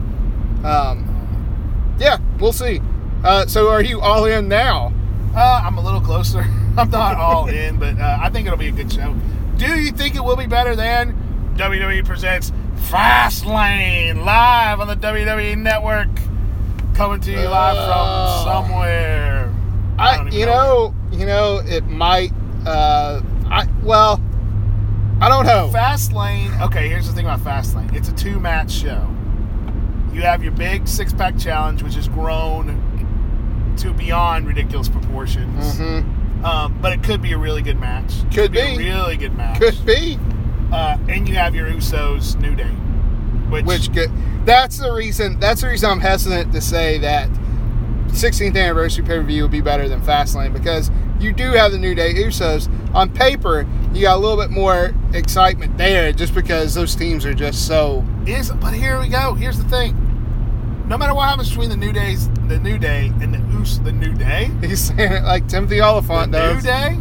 Um, 0.64 1.96
yeah, 2.00 2.18
we'll 2.40 2.52
see. 2.54 2.82
Uh, 3.26 3.46
so 3.48 3.70
are 3.70 3.82
you 3.84 4.00
all 4.02 4.26
in 4.26 4.48
now? 4.48 4.94
Uh, 5.36 5.62
I'm 5.64 5.78
a 5.78 5.82
little 5.82 6.00
closer. 6.02 6.42
I'm 6.78 6.90
not 6.90 7.18
all 7.18 7.48
in, 7.50 7.78
but 7.80 7.98
uh, 8.00 8.18
I 8.22 8.30
think 8.30 8.46
it'll 8.48 8.58
be 8.60 8.68
a 8.68 8.72
good 8.72 8.92
show. 8.92 9.16
Do 9.58 9.66
you 9.80 9.92
think 9.92 10.16
it 10.16 10.24
will 10.24 10.36
be 10.36 10.46
better 10.48 10.76
than 10.76 11.14
WWE 11.58 12.06
presents 12.06 12.52
Fastlane 12.90 14.24
live 14.26 14.80
on 14.80 14.88
the 14.88 14.96
WWE 14.96 15.58
Network, 15.58 16.08
coming 16.94 17.20
to 17.22 17.32
you 17.32 17.48
live 17.48 17.76
Oh. 17.80 18.44
from 18.44 18.66
somewhere? 18.70 19.54
I, 19.98 20.18
don't 20.18 20.34
you 20.34 20.46
know, 20.46 20.94
you 21.12 21.26
know, 21.26 21.62
it 21.66 21.86
might. 21.86 22.32
Uh, 22.66 23.22
I 23.50 23.68
well, 23.84 24.22
I 25.22 25.30
don't 25.30 25.46
know. 25.46 25.70
Fastlane. 25.74 26.62
Okay, 26.62 26.90
here's 26.90 27.08
the 27.08 27.14
thing 27.14 27.26
about 27.26 27.40
Fastlane. 27.40 27.94
It's 27.96 28.10
a 28.10 28.14
two-match 28.14 28.72
show. 28.72 29.10
You 30.12 30.22
have 30.22 30.44
your 30.44 30.52
big 30.52 30.88
six-pack 30.88 31.38
challenge, 31.38 31.82
which 31.84 31.96
has 31.96 32.08
grown 32.10 32.95
to 33.78 33.94
beyond 33.94 34.48
ridiculous 34.48 34.90
proportions. 34.90 35.78
hmm 35.78 36.02
Um, 36.46 36.78
but 36.82 36.94
it 36.94 37.04
could 37.04 37.22
be 37.22 37.32
a 37.34 37.38
really 37.38 37.62
good 37.62 37.80
match. 37.80 38.12
Could 38.34 38.52
be. 38.52 38.60
a 38.60 38.78
be. 38.78 38.86
really 38.86 39.18
good 39.18 39.36
match. 39.36 39.60
Could 39.60 39.86
be. 39.86 40.20
Uh, 40.72 40.98
and 41.08 41.28
you 41.28 41.36
have 41.36 41.56
your 41.56 41.68
Usos 41.70 42.40
New 42.40 42.56
Day, 42.56 42.74
which, 43.50 43.66
Which 43.66 43.92
good. 43.94 44.12
That's 44.46 44.78
the 44.78 44.92
reason. 44.92 45.40
That's 45.40 45.62
the 45.62 45.68
reason 45.70 45.90
I'm 45.90 46.00
hesitant 46.00 46.54
to 46.54 46.62
say 46.62 46.98
that 47.00 47.30
16th 48.08 48.56
anniversary 48.58 49.04
pay 49.04 49.18
per 49.18 49.24
view 49.24 49.44
will 49.44 49.50
be 49.50 49.62
better 49.62 49.88
than 49.90 50.02
Fastlane 50.02 50.54
because 50.54 50.92
you 51.20 51.34
do 51.34 51.52
have 51.52 51.72
the 51.72 51.78
New 51.78 51.96
Day 51.96 52.14
Usos. 52.14 52.70
On 52.94 53.10
paper, 53.12 53.68
you 53.94 54.02
got 54.02 54.18
a 54.18 54.20
little 54.20 54.38
bit 54.38 54.52
more 54.52 54.94
excitement 55.14 55.78
there, 55.78 56.12
just 56.12 56.34
because 56.34 56.74
those 56.74 56.96
teams 56.96 57.26
are 57.26 57.34
just 57.34 57.68
so. 57.68 58.06
is. 58.26 58.52
But 58.52 58.74
here 58.74 59.00
we 59.00 59.10
go. 59.10 59.34
Here's 59.34 59.58
the 59.58 59.68
thing. 59.70 59.96
No 60.88 61.00
matter 61.00 61.16
what 61.16 61.28
happens 61.30 61.50
between 61.50 61.70
the 61.70 61.78
New 61.78 61.92
Days, 61.92 62.30
the 62.48 62.60
New 62.60 62.78
Day, 62.78 63.12
and 63.20 63.34
the 63.34 63.40
Us, 63.60 63.80
the 63.80 63.92
New 63.92 64.14
Day, 64.14 64.52
He's 64.62 64.82
saying 64.82 65.14
it 65.14 65.24
like 65.24 65.48
Timothy 65.48 65.82
Olyphant 65.82 66.32
the 66.32 66.54
New. 66.54 66.62
Day, 66.62 67.00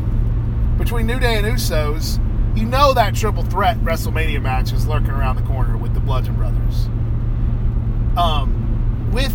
between 0.79 1.07
New 1.07 1.21
Day 1.21 1.37
and 1.37 1.47
Usos, 1.47 2.19
you 2.57 2.65
know 2.65 2.95
that 2.95 3.15
triple 3.15 3.43
threat 3.43 3.77
WrestleMania 3.79 4.41
match 4.41 4.73
is 4.73 4.87
lurking 4.87 5.11
around 5.11 5.37
the 5.37 5.43
corner 5.43 5.77
with 5.77 5.93
the 5.93 6.01
Bludgeon 6.01 6.35
Brothers. 6.35 6.87
Um, 8.17 9.11
with, 9.13 9.35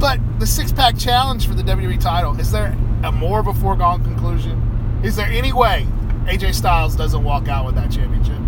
but 0.00 0.18
the 0.38 0.46
six 0.46 0.72
pack 0.72 0.96
challenge 0.96 1.46
for 1.46 1.54
the 1.54 1.62
WWE 1.62 2.00
title 2.00 2.38
is 2.40 2.50
there 2.50 2.76
a 3.04 3.12
more 3.12 3.40
of 3.40 3.46
a 3.46 3.54
foregone 3.54 4.02
conclusion? 4.04 5.00
Is 5.04 5.16
there 5.16 5.26
any 5.26 5.52
way 5.52 5.86
AJ 6.24 6.54
Styles 6.54 6.96
doesn't 6.96 7.22
walk 7.22 7.48
out 7.48 7.66
with 7.66 7.74
that 7.74 7.90
championship? 7.90 8.38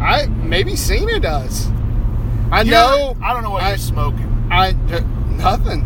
I 0.00 0.26
maybe 0.26 0.76
Cena 0.76 1.18
does. 1.18 1.68
I 2.50 2.62
You 2.62 2.70
know. 2.70 3.16
I 3.22 3.32
don't 3.32 3.42
know 3.42 3.50
what 3.50 3.62
I- 3.62 3.70
you're 3.70 3.78
smoking. 3.78 4.48
I 4.50 4.70
uh, 4.92 5.00
nothing. 5.36 5.84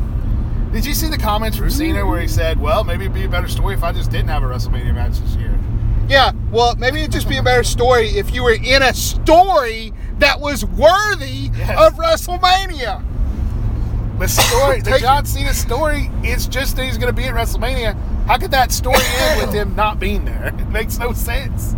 Did 0.72 0.86
you 0.86 0.94
see 0.94 1.08
the 1.08 1.18
comments 1.18 1.56
from 1.58 1.68
Cena 1.70 2.06
where 2.06 2.20
he 2.20 2.28
said, 2.28 2.60
"Well, 2.60 2.84
maybe 2.84 3.04
it'd 3.04 3.14
be 3.14 3.24
a 3.24 3.28
better 3.28 3.48
story 3.48 3.74
if 3.74 3.82
I 3.84 3.92
just 3.92 4.10
didn't 4.10 4.28
have 4.28 4.42
a 4.42 4.46
WrestleMania 4.46 4.94
match 4.94 5.18
this 5.18 5.34
year." 5.36 5.58
Yeah, 6.08 6.32
well, 6.50 6.74
maybe 6.76 7.00
it'd 7.00 7.12
just 7.12 7.28
be 7.28 7.36
a 7.38 7.42
better 7.42 7.62
story 7.64 8.08
if 8.08 8.34
you 8.34 8.42
were 8.42 8.54
in 8.54 8.82
a 8.82 8.92
story 8.94 9.92
that 10.18 10.40
was 10.40 10.64
worthy 10.64 11.50
Yes. 11.56 11.78
of 11.78 11.98
WrestleMania. 11.98 13.02
The 14.18 14.28
story, 14.28 14.80
the 14.82 14.98
John 15.00 15.24
Cena 15.26 15.52
story, 15.54 16.10
is 16.22 16.46
just 16.46 16.76
that 16.76 16.84
he's 16.84 16.96
going 16.98 17.12
to 17.14 17.20
be 17.20 17.26
at 17.28 17.34
WrestleMania. 17.34 17.96
How 18.26 18.38
could 18.38 18.50
that 18.52 18.70
story 18.72 18.98
end 19.18 19.40
with 19.40 19.54
him 19.54 19.74
not 19.74 19.98
being 19.98 20.24
there? 20.24 20.46
It 20.58 20.68
makes 20.68 20.98
no 20.98 21.12
sense. 21.12 21.74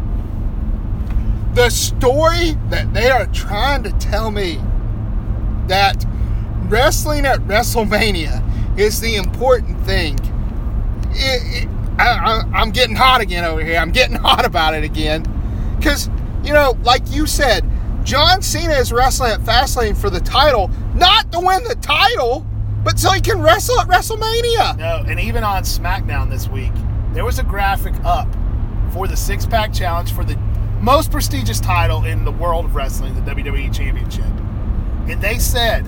The 1.55 1.71
story 1.71 2.57
that 2.71 2.93
they 2.93 3.11
are 3.11 3.27
trying 3.27 3.83
to 3.85 3.93
tell 3.93 4.31
me 4.31 4.61
that 5.69 6.05
wrestling 6.69 7.27
at 7.27 7.41
WrestleMania 7.41 8.79
is 8.79 9.01
the 9.01 9.17
important 9.17 9.81
thing. 9.85 10.19
It, 11.11 11.65
it, 11.65 11.69
I, 11.99 12.43
I'm 12.53 12.71
getting 12.71 12.97
hot 12.97 13.21
again 13.21 13.45
over 13.45 13.63
here. 13.63 13.79
I'm 13.79 13.93
getting 13.93 14.17
hot 14.23 14.45
about 14.45 14.75
it 14.75 14.85
again. 14.85 15.25
Because, 15.79 16.09
you 16.43 16.53
know, 16.53 16.77
like 16.83 17.03
you 17.11 17.27
said, 17.27 17.65
John 18.05 18.43
Cena 18.43 18.75
is 18.75 18.93
wrestling 18.93 19.33
at 19.33 19.41
Fastlane 19.41 19.97
for 19.97 20.11
the 20.11 20.21
title, 20.21 20.71
not 20.95 21.31
to 21.33 21.41
win 21.41 21.65
the 21.65 21.77
title, 21.77 22.45
but 22.83 22.99
so 22.99 23.11
he 23.13 23.21
can 23.21 23.41
wrestle 23.41 23.81
at 23.81 23.89
WrestleMania. 23.89 24.77
No, 24.77 25.05
and 25.07 25.19
even 25.19 25.43
on 25.43 25.63
SmackDown 25.63 26.29
this 26.31 26.49
week, 26.49 26.73
there 27.13 27.25
was 27.25 27.39
a 27.39 27.43
graphic 27.43 27.95
up 28.05 28.29
for 28.93 29.09
the 29.09 29.17
six 29.17 29.47
pack 29.47 29.73
challenge 29.73 30.13
for 30.13 30.25
the 30.25 30.37
most 30.81 31.11
prestigious 31.11 31.61
title 31.61 32.05
in 32.05 32.25
the 32.25 32.33
world 32.33 32.67
of 32.67 32.75
wrestling, 32.75 33.15
the 33.15 33.33
WWE 33.33 33.75
Championship. 33.75 34.27
And 35.09 35.21
they 35.21 35.39
said 35.39 35.85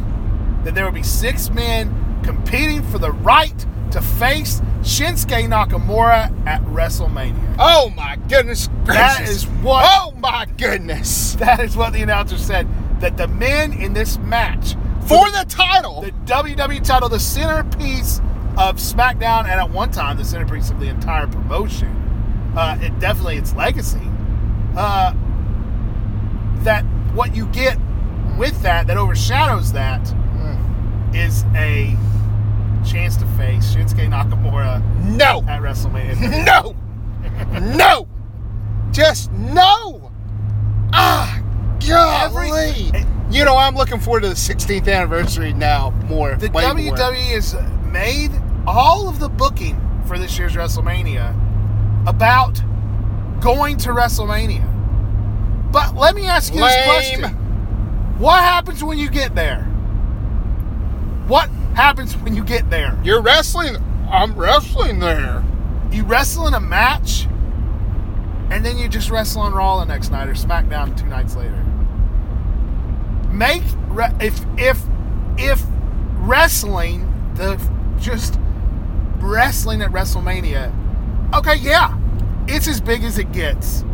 that 0.65 0.75
there 0.75 0.85
would 0.85 0.95
be 0.95 1.03
six 1.03 1.51
men 1.51 2.21
competing 2.23 2.83
for 2.85 2.99
the 2.99 3.13
right 3.13 3.55
to 3.93 4.01
face 4.03 4.61
Shinsuke 4.83 5.47
Nakamura 5.49 6.47
at 6.47 6.63
WrestleMania. 6.65 7.57
Oh 7.59 7.91
my 7.97 8.17
goodness 8.29 8.69
That 8.85 9.17
gracious. 9.19 9.37
is 9.37 9.47
what- 9.47 9.85
Oh 9.89 10.13
my 10.19 10.47
goodness. 10.59 11.35
That 11.35 11.61
is 11.61 11.77
what 11.77 11.93
the 11.93 12.03
announcer 12.03 12.37
said. 12.39 12.67
That 13.01 13.17
the 13.17 13.29
men 13.29 13.73
in 13.73 13.93
this 13.95 14.19
match 14.19 14.75
For 15.07 15.31
the 15.31 15.45
title. 15.49 16.03
the 16.03 16.11
WWE 16.27 16.81
title, 16.85 17.09
the 17.09 17.21
centerpiece 17.21 18.21
of 18.59 18.77
SmackDown, 18.77 19.41
and 19.43 19.61
at 19.61 19.71
one 19.71 19.91
time 19.91 20.17
the 20.17 20.25
centerpiece 20.25 20.71
of 20.71 20.81
the 20.81 20.87
entire 20.89 21.27
promotion. 21.27 21.89
Uh, 22.57 22.79
it 22.81 22.99
definitely 22.99 23.37
its 23.37 23.55
legacy. 23.55 24.01
uh, 24.77 25.13
that 26.65 26.83
what 27.15 27.35
you 27.37 27.47
get 27.47 27.79
with 28.37 28.61
that 28.62 28.87
that 28.87 28.96
overshadows 28.96 29.72
that 29.72 30.01
is 31.14 31.44
a 31.55 31.96
chance 32.87 33.16
to 33.16 33.27
face 33.37 33.75
Shinsuke 33.75 34.09
Nakamura 34.09 34.83
No. 35.05 35.42
at 35.49 35.61
WrestleMania. 35.61 36.44
No. 36.44 36.77
no. 37.77 38.09
Just 38.92 39.33
no. 39.33 40.11
Ah, 40.92 41.42
golly. 41.87 42.51
Every- 42.92 43.07
you 43.29 43.44
know, 43.44 43.57
I'm 43.57 43.75
looking 43.75 43.99
forward 43.99 44.22
to 44.22 44.29
the 44.29 44.35
16th 44.35 44.87
anniversary 44.92 45.53
now 45.53 45.90
more. 46.09 46.37
The 46.37 46.49
WWE 46.49 46.87
more. 46.96 47.12
has 47.14 47.57
made 47.92 48.31
all 48.66 49.09
of 49.09 49.18
the 49.18 49.29
booking 49.29 49.81
for 50.07 50.16
this 50.16 50.38
year's 50.38 50.55
WrestleMania 50.55 51.35
about 52.09 52.61
going 53.40 53.77
to 53.79 53.88
WrestleMania. 53.90 54.72
But 55.72 55.96
let 55.96 56.14
me 56.14 56.27
ask 56.27 56.55
you 56.55 56.61
this 56.61 56.85
question. 56.85 57.37
What 58.19 58.43
happens 58.43 58.83
when 58.83 58.99
you 58.99 59.11
get 59.11 59.35
there? 59.35 59.65
What 61.27 61.51
happens 61.75 62.17
when 62.17 62.35
you 62.35 62.45
get 62.45 62.71
there? 62.71 62.99
You're 63.05 63.21
wrestling. 63.21 63.77
I'm 64.11 64.35
wrestling 64.35 65.01
there. 65.01 65.45
You 65.91 66.05
wrestle 66.05 66.47
in 66.47 66.55
a 66.55 66.61
match, 66.61 67.27
and 68.51 68.65
then 68.65 68.79
you 68.79 68.89
just 68.89 69.11
wrestle 69.11 69.43
on 69.43 69.53
Raw 69.53 69.81
the 69.81 69.87
next 69.87 70.11
night 70.11 70.29
or 70.29 70.35
SmackDown 70.35 70.97
two 70.97 71.07
nights 71.07 71.37
later. 71.37 71.63
Make 73.33 73.63
if 74.21 74.41
if 74.57 74.83
if 75.37 75.63
wrestling 76.21 77.13
the 77.35 77.57
just 77.99 78.39
wrestling 79.19 79.83
at 79.83 79.91
WrestleMania, 79.91 80.73
okay, 81.35 81.57
yeah, 81.57 81.99
it's 82.47 82.67
as 82.67 82.81
big 82.81 83.05
as 83.05 83.19
it 83.19 83.33
gets. 83.33 83.85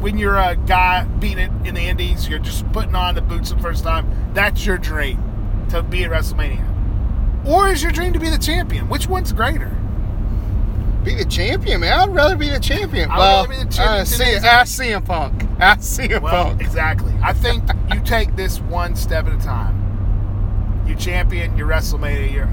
When 0.00 0.16
you're 0.16 0.36
a 0.38 0.54
guy 0.56 1.04
beating 1.04 1.38
it 1.38 1.66
in 1.66 1.74
the 1.74 1.80
Indies, 1.82 2.28
you're 2.28 2.38
just 2.38 2.70
putting 2.72 2.94
on 2.94 3.14
the 3.14 3.20
boots 3.20 3.50
the 3.50 3.58
first 3.58 3.82
time. 3.82 4.30
That's 4.32 4.64
your 4.64 4.78
dream 4.78 5.66
to 5.70 5.82
be 5.82 6.04
at 6.04 6.10
WrestleMania, 6.10 7.46
or 7.46 7.68
is 7.68 7.82
your 7.82 7.90
dream 7.92 8.12
to 8.12 8.18
be 8.20 8.30
the 8.30 8.38
champion? 8.38 8.88
Which 8.88 9.08
one's 9.08 9.32
greater? 9.32 9.74
Be 11.04 11.14
the 11.14 11.24
champion, 11.24 11.80
man. 11.80 11.98
I'd 12.00 12.14
rather 12.14 12.36
be 12.36 12.48
the 12.50 12.60
champion. 12.60 13.10
I 13.10 13.18
well, 13.18 13.42
rather 13.46 13.48
be 13.48 13.56
the 13.64 13.72
champion 13.72 14.00
uh, 14.00 14.04
see, 14.04 14.18
today's- 14.24 14.44
ask 14.44 14.80
CM 14.80 15.04
Punk. 15.04 15.44
Ask 15.60 15.80
CM 16.00 16.20
Well, 16.22 16.44
Punk. 16.50 16.60
exactly. 16.60 17.12
I 17.22 17.32
think 17.32 17.64
you 17.92 18.00
take 18.04 18.36
this 18.36 18.60
one 18.60 18.94
step 18.94 19.26
at 19.26 19.32
a 19.32 19.38
time. 19.44 20.84
You 20.86 20.94
champion 20.94 21.56
your 21.56 21.66
WrestleMania. 21.68 22.32
You're, 22.32 22.48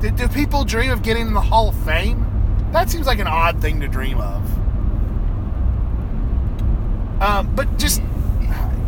do, 0.00 0.10
do 0.10 0.28
people 0.28 0.64
dream 0.64 0.90
of 0.90 1.02
getting 1.02 1.26
in 1.28 1.34
the 1.34 1.40
Hall 1.40 1.68
of 1.68 1.74
Fame? 1.84 2.24
That 2.72 2.88
seems 2.90 3.06
like 3.06 3.18
an 3.18 3.26
odd 3.26 3.60
thing 3.60 3.80
to 3.80 3.88
dream 3.88 4.18
of. 4.20 4.42
Um, 7.20 7.54
but 7.54 7.78
just 7.78 8.02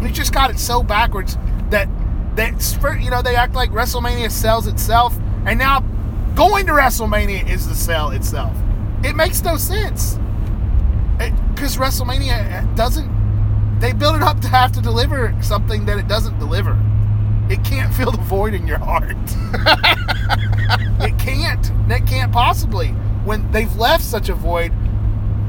we 0.01 0.11
just 0.11 0.33
got 0.33 0.51
it 0.51 0.59
so 0.59 0.83
backwards 0.83 1.37
that 1.71 1.88
that 2.37 3.01
you 3.03 3.11
know 3.11 3.23
they 3.23 3.37
act 3.37 3.55
like 3.55 3.71
WrestleMania 3.71 4.31
sells 4.31 4.66
itself, 4.66 5.16
and 5.47 5.59
now 5.59 5.81
going 6.35 6.66
to 6.66 6.73
WrestleMania 6.73 7.49
is 7.49 7.69
the 7.69 7.75
sell 7.75 8.11
itself. 8.11 8.57
It 9.03 9.16
makes 9.16 9.43
no 9.43 9.57
sense 9.57 10.19
because 11.55 11.77
WrestleMania 11.77 12.75
doesn't. 12.77 13.21
They 13.81 13.93
build 13.93 14.16
it 14.16 14.23
up 14.23 14.40
to 14.40 14.49
have 14.49 14.73
to 14.73 14.81
deliver 14.81 15.35
something 15.43 15.87
that 15.87 15.99
it 15.99 16.07
doesn't 16.07 16.38
deliver. 16.38 16.79
It 17.51 17.64
can't 17.64 17.93
fill 17.93 18.12
the 18.12 18.19
void 18.19 18.55
in 18.55 18.66
your 18.66 18.79
heart. 18.79 19.16
it 21.01 21.19
can't. 21.19 21.71
It 21.90 22.07
can't 22.07 22.33
possibly. 22.33 22.88
When 23.25 23.51
they've 23.53 23.75
left 23.77 24.05
such 24.05 24.29
a 24.29 24.35
void, 24.35 24.73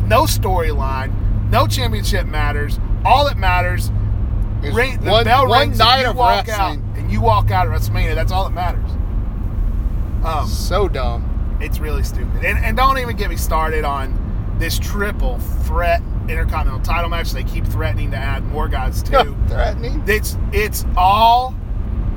no 0.07 0.23
storyline, 0.23 1.13
no 1.51 1.67
championship 1.67 2.25
matters. 2.25 2.79
All 3.05 3.25
that 3.25 3.37
matters, 3.37 3.91
It's 4.63 4.75
ring, 4.75 4.99
the 5.01 5.11
one, 5.11 5.23
bell 5.25 5.47
one 5.47 5.67
rings 5.69 5.79
night 5.79 5.97
and 5.97 6.03
you 6.03 6.09
of 6.11 6.15
walk 6.15 6.47
wrestling. 6.47 6.79
out, 6.91 6.97
and 6.97 7.11
you 7.11 7.21
walk 7.21 7.51
out 7.51 7.67
at 7.67 7.73
WrestleMania. 7.73 8.15
That's 8.15 8.31
all 8.31 8.43
that 8.45 8.53
matters. 8.53 8.89
Um, 10.23 10.47
So 10.47 10.87
dumb. 10.87 11.57
it's 11.61 11.79
really 11.79 12.03
stupid. 12.03 12.45
And, 12.45 12.63
and 12.63 12.77
don't 12.77 12.97
even 12.99 13.15
get 13.15 13.29
me 13.29 13.35
started 13.37 13.83
on 13.83 14.55
this 14.59 14.77
triple 14.77 15.39
threat 15.65 16.01
intercontinental 16.29 16.81
title 16.81 17.09
match. 17.09 17.31
They 17.31 17.43
keep 17.43 17.65
threatening 17.65 18.11
to 18.11 18.17
add 18.17 18.43
more 18.45 18.67
guys 18.67 19.01
to. 19.09 19.35
Threatening. 19.47 20.03
It's 20.07 20.37
it's 20.53 20.85
all 20.95 21.55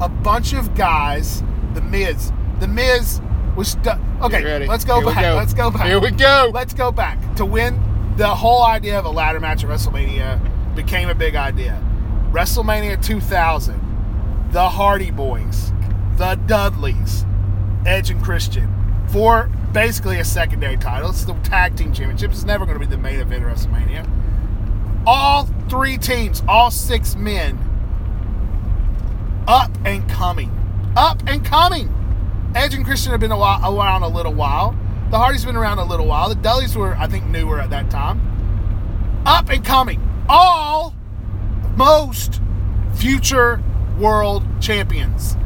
a 0.00 0.08
bunch 0.08 0.52
of 0.52 0.74
guys. 0.74 1.42
The 1.72 1.80
Miz, 1.80 2.30
the 2.60 2.68
Miz 2.68 3.20
was 3.56 3.68
stu- 3.68 3.90
okay. 4.20 4.66
Let's 4.66 4.84
go 4.84 5.00
Here 5.00 5.06
back. 5.06 5.22
go. 5.22 5.34
Let's 5.36 5.54
go 5.54 5.70
back. 5.70 5.86
Here 5.86 5.98
we 5.98 6.10
go. 6.10 6.50
Let's 6.52 6.74
go 6.74 6.92
back 6.92 7.18
to 7.36 7.46
win. 7.46 7.80
The 8.16 8.32
whole 8.32 8.62
idea 8.62 8.96
of 8.96 9.04
a 9.04 9.10
ladder 9.10 9.40
match 9.40 9.64
at 9.64 9.70
WrestleMania 9.70 10.74
became 10.76 11.08
a 11.08 11.14
big 11.14 11.34
idea. 11.34 11.82
WrestleMania 12.30 13.04
2000, 13.04 14.50
the 14.52 14.68
Hardy 14.68 15.10
Boys, 15.10 15.72
the 16.16 16.36
Dudleys, 16.46 17.26
Edge 17.84 18.10
and 18.10 18.22
Christian 18.22 18.72
for 19.08 19.50
basically 19.72 20.20
a 20.20 20.24
secondary 20.24 20.76
title. 20.76 21.10
It's 21.10 21.24
the 21.24 21.34
tag 21.42 21.76
team 21.76 21.92
championship. 21.92 22.30
It's 22.30 22.44
never 22.44 22.64
going 22.64 22.78
to 22.78 22.84
be 22.84 22.90
the 22.90 23.00
main 23.00 23.18
event 23.18 23.44
of 23.44 23.50
WrestleMania. 23.50 24.08
All 25.06 25.46
three 25.68 25.98
teams, 25.98 26.42
all 26.46 26.70
six 26.70 27.16
men, 27.16 27.58
up 29.48 29.70
and 29.84 30.08
coming, 30.08 30.50
up 30.96 31.20
and 31.26 31.44
coming. 31.44 31.92
Edge 32.54 32.74
and 32.74 32.84
Christian 32.84 33.10
have 33.10 33.20
been 33.20 33.32
a 33.32 33.38
while, 33.38 33.76
around 33.76 34.02
a 34.02 34.08
little 34.08 34.32
while. 34.32 34.76
The 35.10 35.18
Hardys 35.18 35.44
been 35.44 35.56
around 35.56 35.78
a 35.78 35.84
little 35.84 36.06
while. 36.06 36.28
The 36.28 36.34
Dudleys 36.34 36.76
were, 36.76 36.96
I 36.96 37.06
think, 37.06 37.26
newer 37.26 37.60
at 37.60 37.70
that 37.70 37.90
time. 37.90 39.22
Up 39.26 39.48
and 39.48 39.64
coming. 39.64 40.00
All 40.28 40.94
most 41.76 42.40
future 42.94 43.62
world 43.98 44.44
champions. 44.60 45.36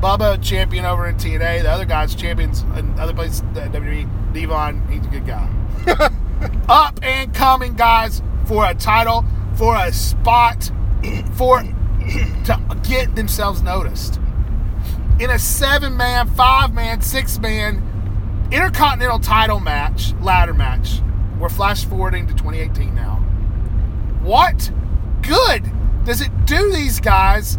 Bubba 0.00 0.42
champion 0.42 0.84
over 0.84 1.06
in 1.06 1.16
TNA. 1.16 1.62
The 1.62 1.70
other 1.70 1.84
guys 1.84 2.14
champions 2.14 2.62
in 2.76 2.98
other 2.98 3.12
places. 3.12 3.42
WWE. 3.42 4.32
D-Von, 4.32 4.88
he's 4.88 5.04
a 5.04 5.10
good 5.10 5.26
guy. 5.26 5.48
Up 6.68 6.98
and 7.02 7.34
coming 7.34 7.74
guys 7.74 8.22
for 8.46 8.66
a 8.66 8.74
title, 8.74 9.24
for 9.54 9.76
a 9.76 9.92
spot, 9.92 10.70
for 11.34 11.60
to 12.44 12.80
get 12.88 13.14
themselves 13.14 13.62
noticed. 13.62 14.18
In 15.20 15.30
a 15.30 15.38
seven 15.38 15.96
man, 15.96 16.26
five 16.28 16.72
man, 16.72 17.02
six 17.02 17.38
man 17.38 17.91
intercontinental 18.52 19.18
title 19.18 19.60
match, 19.60 20.12
ladder 20.20 20.54
match. 20.54 21.00
We're 21.38 21.48
flash 21.48 21.84
forwarding 21.84 22.26
to 22.28 22.34
2018 22.34 22.94
now. 22.94 23.16
What 24.22 24.70
good 25.22 25.64
does 26.04 26.20
it 26.20 26.30
do 26.46 26.70
these 26.70 27.00
guys? 27.00 27.58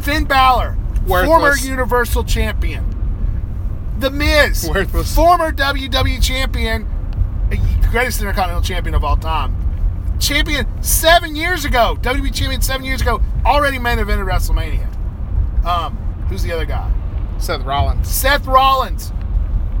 Finn 0.00 0.24
Balor, 0.24 0.76
former 1.06 1.54
Universal 1.56 2.24
Champion. 2.24 2.84
The 3.98 4.10
Miz, 4.10 4.68
Worthless. 4.68 5.14
former 5.14 5.52
WWE 5.52 6.22
Champion, 6.22 6.86
greatest 7.90 8.20
Intercontinental 8.20 8.62
Champion 8.62 8.94
of 8.94 9.04
all 9.04 9.16
time. 9.16 9.56
Champion 10.20 10.66
seven 10.82 11.36
years 11.36 11.64
ago, 11.64 11.96
WWE 12.00 12.34
Champion 12.34 12.62
seven 12.62 12.84
years 12.84 13.00
ago, 13.00 13.20
already 13.44 13.78
main 13.78 13.98
evented 13.98 14.26
WrestleMania. 14.26 14.86
Um, 15.64 15.96
who's 16.28 16.42
the 16.42 16.52
other 16.52 16.64
guy? 16.64 16.92
Seth 17.38 17.62
Rollins. 17.62 18.08
Seth 18.08 18.46
Rollins, 18.46 19.12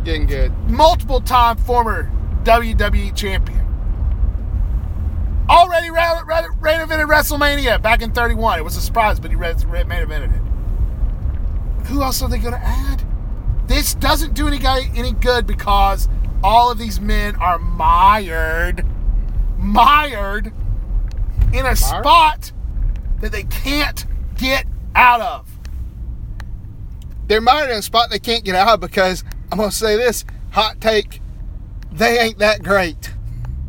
Getting 0.04 0.26
good. 0.26 0.52
multiple 0.68 1.20
time 1.20 1.56
former 1.56 2.10
WWE 2.44 3.14
champion. 3.14 3.58
Already 5.50 5.90
ra- 5.90 6.22
ra- 6.26 6.42
main 6.62 6.80
evented 6.80 7.08
WrestleMania 7.08 7.80
back 7.80 8.02
in 8.02 8.12
31. 8.12 8.58
It 8.58 8.62
was 8.62 8.76
a 8.76 8.80
surprise, 8.80 9.18
but 9.18 9.30
he 9.30 9.36
ran 9.36 9.56
main 9.66 10.06
evented 10.06 10.34
it. 10.34 11.86
Who 11.86 12.02
else 12.02 12.20
are 12.22 12.28
they 12.28 12.38
going 12.38 12.52
to 12.54 12.60
add? 12.60 13.02
This 13.66 13.94
doesn't 13.94 14.34
do 14.34 14.46
any 14.48 14.58
guy 14.58 14.90
any 14.94 15.12
good 15.12 15.46
because 15.46 16.08
all 16.42 16.70
of 16.70 16.78
these 16.78 17.00
men 17.00 17.34
are 17.36 17.58
mired, 17.58 18.84
mired 19.58 20.52
in 21.52 21.66
a 21.66 21.76
spot 21.76 22.52
that 23.20 23.32
they 23.32 23.44
can't 23.44 24.06
get 24.36 24.66
out 24.94 25.20
of. 25.20 25.58
They're 27.26 27.40
mired 27.40 27.70
in 27.70 27.76
a 27.76 27.82
spot 27.82 28.10
they 28.10 28.18
can't 28.18 28.44
get 28.44 28.54
out 28.54 28.68
of 28.68 28.80
because 28.80 29.24
I'm 29.50 29.58
gonna 29.58 29.70
say 29.70 29.96
this 29.96 30.24
hot 30.50 30.80
take. 30.80 31.20
They 31.92 32.18
ain't 32.18 32.38
that 32.38 32.62
great. 32.62 33.12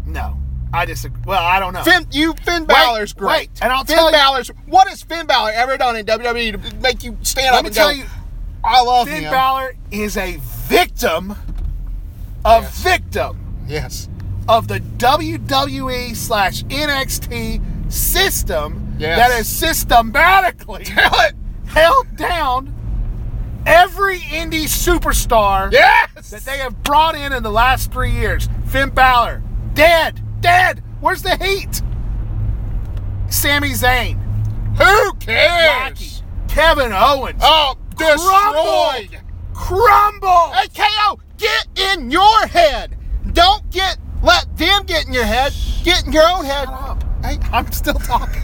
No, 0.05 0.37
I 0.73 0.85
disagree. 0.85 1.21
Well, 1.25 1.43
I 1.43 1.59
don't 1.59 1.73
know. 1.73 1.83
Finn, 1.83 2.07
you 2.11 2.33
Finn 2.43 2.65
Balor's 2.65 3.13
great. 3.13 3.29
wait, 3.29 3.49
and 3.61 3.71
I'll 3.71 3.83
Finn 3.85 3.95
tell 3.95 4.07
you- 4.07 4.11
Balor's. 4.17 4.47
What 4.67 4.87
has 4.89 5.01
Finn 5.03 5.25
Balor 5.25 5.51
ever 5.51 5.77
done 5.77 5.95
in 5.95 6.05
WWE 6.05 6.51
to 6.53 6.75
make 6.77 7.03
you 7.03 7.17
stand 7.21 7.55
up 7.55 7.65
and 7.65 7.73
tell 7.73 7.89
go? 7.89 7.95
you, 7.95 8.05
I 8.63 8.81
love 8.81 9.07
Finn 9.07 9.23
him. 9.23 9.31
Balor 9.31 9.75
is 9.91 10.17
a 10.17 10.37
victim, 10.67 11.35
a 12.43 12.59
Yes. 12.61 12.79
victim 12.81 13.63
yes. 13.67 14.09
of 14.47 14.67
the 14.67 14.79
WWE 14.79 16.13
slash 16.15 16.63
NXT 16.63 17.61
system 17.91 18.95
Yes. 18.99 19.17
that 19.17 19.31
has 19.31 19.47
systematically 19.47 20.85
held 21.67 22.17
down 22.17 22.73
every 23.69 24.19
indie 24.19 24.63
superstar 24.65 25.71
Yes. 25.71 26.29
that 26.31 26.41
they 26.45 26.57
have 26.57 26.81
brought 26.83 27.15
in 27.15 27.31
in 27.33 27.43
the 27.43 27.51
last 27.51 27.91
three 27.91 28.11
years. 28.11 28.49
Finn 28.67 28.89
Balor, 28.89 29.41
dead, 29.73 30.21
dead. 30.41 30.83
Where's 30.99 31.21
the 31.21 31.35
heat? 31.37 31.81
Sami 33.29 33.69
Zayn, 33.71 34.17
Who 34.77 35.13
cares? 35.13 35.91
Rocky, 35.91 36.09
Kevin 36.47 36.91
Owens, 36.93 37.39
Oh, 37.43 37.75
destroyed. 37.95 39.21
crumble. 39.53 40.51
Hey, 40.53 40.67
KO, 40.75 41.19
get 41.37 41.67
in 41.93 42.09
your 42.11 42.47
head. 42.47 42.97
Don't 43.33 43.69
get 43.69 43.97
let 44.21 44.57
them 44.57 44.83
get 44.85 45.05
in 45.05 45.13
your 45.13 45.23
head. 45.25 45.53
Get 45.83 46.05
in 46.05 46.11
your 46.11 46.27
own 46.27 46.43
head. 46.43 46.65
Shut 46.67 46.73
up. 46.81 47.03
Hey, 47.23 47.37
I'm 47.53 47.71
still 47.71 47.93
talking. 47.93 48.41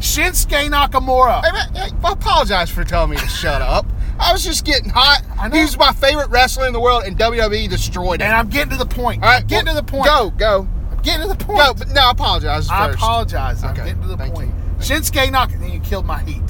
Shinsuke 0.00 0.68
Nakamura. 0.70 1.44
hey, 1.44 1.52
man, 1.52 1.74
hey, 1.74 1.96
I 2.04 2.12
apologize 2.12 2.70
for 2.70 2.84
telling 2.84 3.10
me 3.10 3.16
to 3.16 3.26
shut 3.26 3.60
up. 3.62 3.86
I 4.20 4.32
was 4.32 4.42
just 4.44 4.64
getting 4.64 4.90
hot. 4.90 5.22
I 5.38 5.48
know. 5.48 5.56
He 5.64 5.76
my 5.76 5.92
favorite 5.92 6.28
wrestler 6.30 6.66
in 6.66 6.72
the 6.72 6.80
world, 6.80 7.04
and 7.04 7.16
WWE 7.16 7.68
destroyed 7.68 8.20
it. 8.20 8.24
And. 8.24 8.34
I'm 8.34 8.48
getting 8.48 8.70
to 8.70 8.76
the 8.76 8.86
point. 8.86 9.22
All 9.22 9.28
right, 9.28 9.46
getting 9.46 9.66
well, 9.66 9.76
to 9.76 9.80
the 9.86 9.90
point. 9.90 10.04
Go, 10.06 10.30
go, 10.30 10.68
I'm 10.90 11.02
getting 11.02 11.22
to 11.22 11.28
the 11.28 11.44
point. 11.44 11.58
go. 11.58 11.74
But 11.74 11.88
no, 11.90 12.00
I 12.02 12.10
apologize 12.10 12.68
I 12.68 12.86
first. 12.86 12.98
apologize. 12.98 13.62
I'm 13.62 13.70
Okay, 13.72 13.84
getting 13.86 14.02
to 14.02 14.08
the 14.08 14.16
thank 14.16 14.34
point. 14.34 14.48
you. 14.48 14.54
Shinsuke 14.84 15.28
Nakamura. 15.30 15.60
Then 15.60 15.70
you 15.72 15.80
killed 15.80 16.06
my 16.06 16.20
heat. 16.24 16.42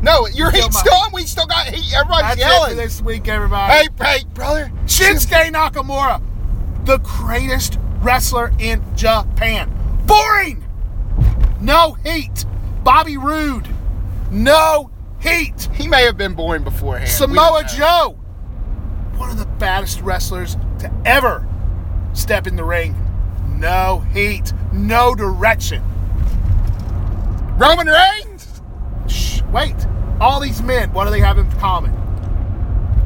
No, 0.00 0.28
your 0.28 0.52
Kill 0.52 0.62
heat's 0.62 0.86
on. 0.86 1.10
We 1.12 1.22
still 1.22 1.46
got 1.46 1.66
heat. 1.66 1.92
Everybody's 1.92 2.36
That's 2.36 2.40
it 2.40 2.40
yelling. 2.40 2.76
this 2.76 3.02
week, 3.02 3.26
everybody. 3.26 3.72
Hey, 3.72 3.88
hey, 4.00 4.24
brother. 4.32 4.70
Shinsuke 4.86 5.50
Nakamura, 5.52 6.22
the 6.84 6.98
greatest 6.98 7.78
wrestler 8.00 8.52
in 8.60 8.80
Japan. 8.96 9.72
Boring. 10.06 10.64
No 11.60 11.94
heat. 12.04 12.44
Bobby 12.88 13.18
Roode. 13.18 13.68
No 14.30 14.90
heat. 15.20 15.68
He 15.74 15.86
may 15.86 16.04
have 16.04 16.16
been 16.16 16.32
born 16.32 16.64
beforehand. 16.64 17.10
Samoa. 17.10 17.64
Joe. 17.76 18.16
One 19.16 19.28
of 19.28 19.36
the 19.36 19.44
baddest 19.44 20.00
wrestlers 20.00 20.56
to 20.78 20.90
ever 21.04 21.46
step 22.14 22.46
in 22.46 22.56
the 22.56 22.64
ring. 22.64 22.96
No 23.58 24.06
heat. 24.14 24.54
No 24.72 25.14
direction. 25.14 25.82
Roman 27.58 27.88
Reigns. 27.88 28.62
Shh, 29.06 29.42
wait. 29.52 29.76
All 30.18 30.40
these 30.40 30.62
men, 30.62 30.90
what 30.94 31.04
do 31.04 31.10
they 31.10 31.20
have 31.20 31.36
in 31.36 31.52
common? 31.58 31.92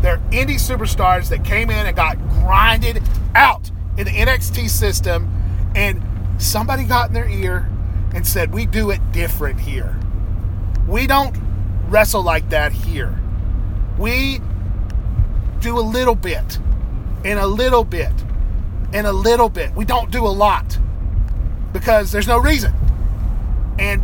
They're 0.01 0.19
indie 0.31 0.61
superstars 0.61 1.29
that 1.31 1.45
came 1.45 1.71
in 1.71 1.87
and 1.87 1.97
got 1.97 2.21
grinded 2.29 3.03
out 3.35 3.69
in 3.99 4.05
the 4.05 4.13
NXT 4.13 4.71
system, 4.71 5.29
and 5.75 6.01
somebody 6.41 6.85
got 6.85 7.09
in 7.09 7.15
their 7.15 7.29
ear 7.29 7.69
and 8.15 8.27
said, 8.27 8.53
We 8.53 8.67
do 8.67 8.91
it 8.91 9.01
different 9.13 9.61
here. 9.61 9.99
We 10.87 11.07
don't 11.07 11.37
wrestle 11.89 12.23
like 12.23 12.49
that 12.51 12.73
here. 12.73 13.19
We 13.99 14.41
do 15.61 15.79
a 15.79 15.81
little 15.81 16.15
bit, 16.15 16.59
and 17.25 17.39
a 17.39 17.47
little 17.47 17.85
bit, 17.85 18.13
and 18.93 19.07
a 19.07 19.13
little 19.13 19.49
bit. 19.49 19.75
We 19.75 19.85
don't 19.85 20.11
do 20.11 20.27
a 20.27 20.29
lot 20.29 20.79
because 21.73 22.11
there's 22.13 22.27
no 22.27 22.39
reason. 22.39 22.75
And 23.79 24.03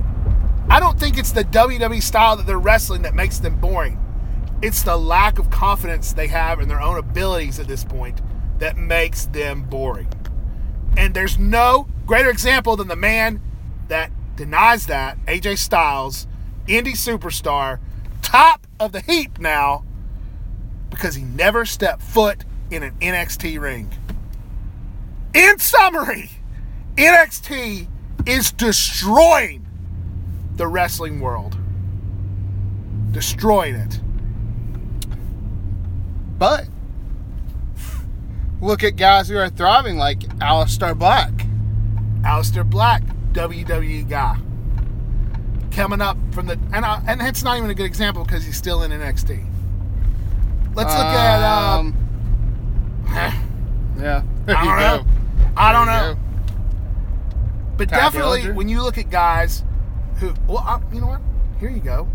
I 0.70 0.80
don't 0.80 0.98
think 0.98 1.18
it's 1.18 1.32
the 1.32 1.44
WWE 1.44 2.02
style 2.02 2.36
that 2.36 2.46
they're 2.46 2.58
wrestling 2.58 3.02
that 3.02 3.14
makes 3.14 3.38
them 3.38 3.58
boring. 3.60 3.98
It's 4.60 4.82
the 4.82 4.96
lack 4.96 5.38
of 5.38 5.50
confidence 5.50 6.12
they 6.12 6.26
have 6.28 6.60
in 6.60 6.68
their 6.68 6.80
own 6.80 6.98
abilities 6.98 7.58
at 7.58 7.68
this 7.68 7.84
point 7.84 8.20
that 8.58 8.76
makes 8.76 9.26
them 9.26 9.62
boring. 9.62 10.08
And 10.96 11.14
there's 11.14 11.38
no 11.38 11.88
greater 12.06 12.30
example 12.30 12.76
than 12.76 12.88
the 12.88 12.96
man 12.96 13.40
that 13.88 14.10
denies 14.36 14.86
that, 14.86 15.18
AJ 15.26 15.58
Styles, 15.58 16.26
indie 16.66 16.92
superstar, 16.92 17.80
top 18.22 18.66
of 18.78 18.92
the 18.92 19.00
heap 19.00 19.38
now, 19.38 19.84
because 20.90 21.14
he 21.14 21.24
never 21.24 21.64
stepped 21.64 22.02
foot 22.02 22.44
in 22.70 22.82
an 22.82 22.94
NXT 23.00 23.58
ring. 23.60 23.90
In 25.34 25.58
summary, 25.58 26.30
NXT 26.96 27.88
is 28.26 28.52
destroying 28.52 29.66
the 30.56 30.66
wrestling 30.66 31.20
world. 31.20 31.56
Destroying 33.12 33.74
it. 33.74 34.00
But 36.38 36.68
look 38.60 38.82
at 38.82 38.96
guys 38.96 39.28
who 39.28 39.36
are 39.36 39.48
thriving 39.48 39.96
like 39.96 40.20
Aleister 40.40 40.96
Black. 40.96 41.30
Aleister 42.22 42.68
Black, 42.68 43.02
WWE 43.32 44.08
guy. 44.08 44.38
Coming 45.70 46.00
up 46.00 46.16
from 46.32 46.46
the 46.46 46.58
and 46.72 46.84
I, 46.84 47.02
and 47.06 47.20
it's 47.22 47.42
not 47.42 47.58
even 47.58 47.70
a 47.70 47.74
good 47.74 47.86
example 47.86 48.24
because 48.24 48.44
he's 48.44 48.56
still 48.56 48.82
in 48.82 48.90
NXT. 48.90 49.44
Let's 50.74 50.92
look 50.94 51.06
at 51.06 51.42
um, 51.42 51.94
yeah. 53.98 54.22
There 54.44 54.56
I 54.56 54.64
don't 54.64 54.78
go. 54.78 55.04
know. 55.04 55.52
I 55.56 55.72
don't 55.72 55.86
know. 55.86 56.16
But 57.76 57.88
Tye 57.88 57.96
definitely, 57.96 58.42
Dillinger? 58.42 58.54
when 58.54 58.68
you 58.68 58.82
look 58.82 58.98
at 58.98 59.10
guys 59.10 59.64
who, 60.16 60.34
well, 60.46 60.58
I, 60.58 60.80
you 60.92 61.00
know 61.00 61.06
what? 61.08 61.20
Here 61.60 61.70
you 61.70 61.80
go. 61.80 62.08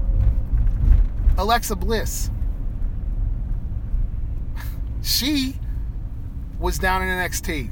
Alexa 1.37 1.75
Bliss. 1.75 2.29
She 5.01 5.55
was 6.59 6.79
down 6.79 7.01
in 7.01 7.09
NXT. 7.09 7.69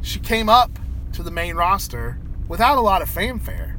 She 0.00 0.18
came 0.18 0.48
up 0.48 0.78
to 1.12 1.22
the 1.22 1.30
main 1.30 1.54
roster 1.54 2.18
without 2.48 2.78
a 2.78 2.80
lot 2.80 3.02
of 3.02 3.08
fanfare. 3.08 3.78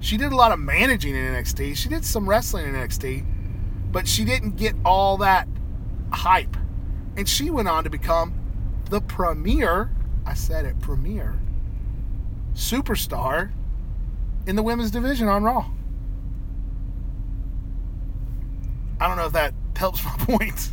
She 0.00 0.16
did 0.16 0.32
a 0.32 0.36
lot 0.36 0.52
of 0.52 0.58
managing 0.58 1.14
in 1.14 1.34
NXT. 1.34 1.76
She 1.76 1.88
did 1.88 2.04
some 2.04 2.28
wrestling 2.28 2.66
in 2.66 2.74
NXT, 2.74 3.24
but 3.90 4.06
she 4.06 4.24
didn't 4.24 4.56
get 4.56 4.74
all 4.84 5.16
that 5.18 5.48
hype. 6.12 6.56
And 7.16 7.28
she 7.28 7.50
went 7.50 7.68
on 7.68 7.84
to 7.84 7.90
become 7.90 8.34
the 8.90 9.00
premier, 9.00 9.90
I 10.24 10.34
said 10.34 10.64
it, 10.64 10.78
premier 10.80 11.38
superstar 12.56 13.52
in 14.46 14.56
the 14.56 14.62
women's 14.62 14.90
division 14.90 15.28
on 15.28 15.44
Raw. 15.44 15.70
I 18.98 19.08
don't 19.08 19.18
know 19.18 19.26
if 19.26 19.32
that 19.34 19.52
helps 19.76 20.02
my 20.02 20.16
point. 20.18 20.70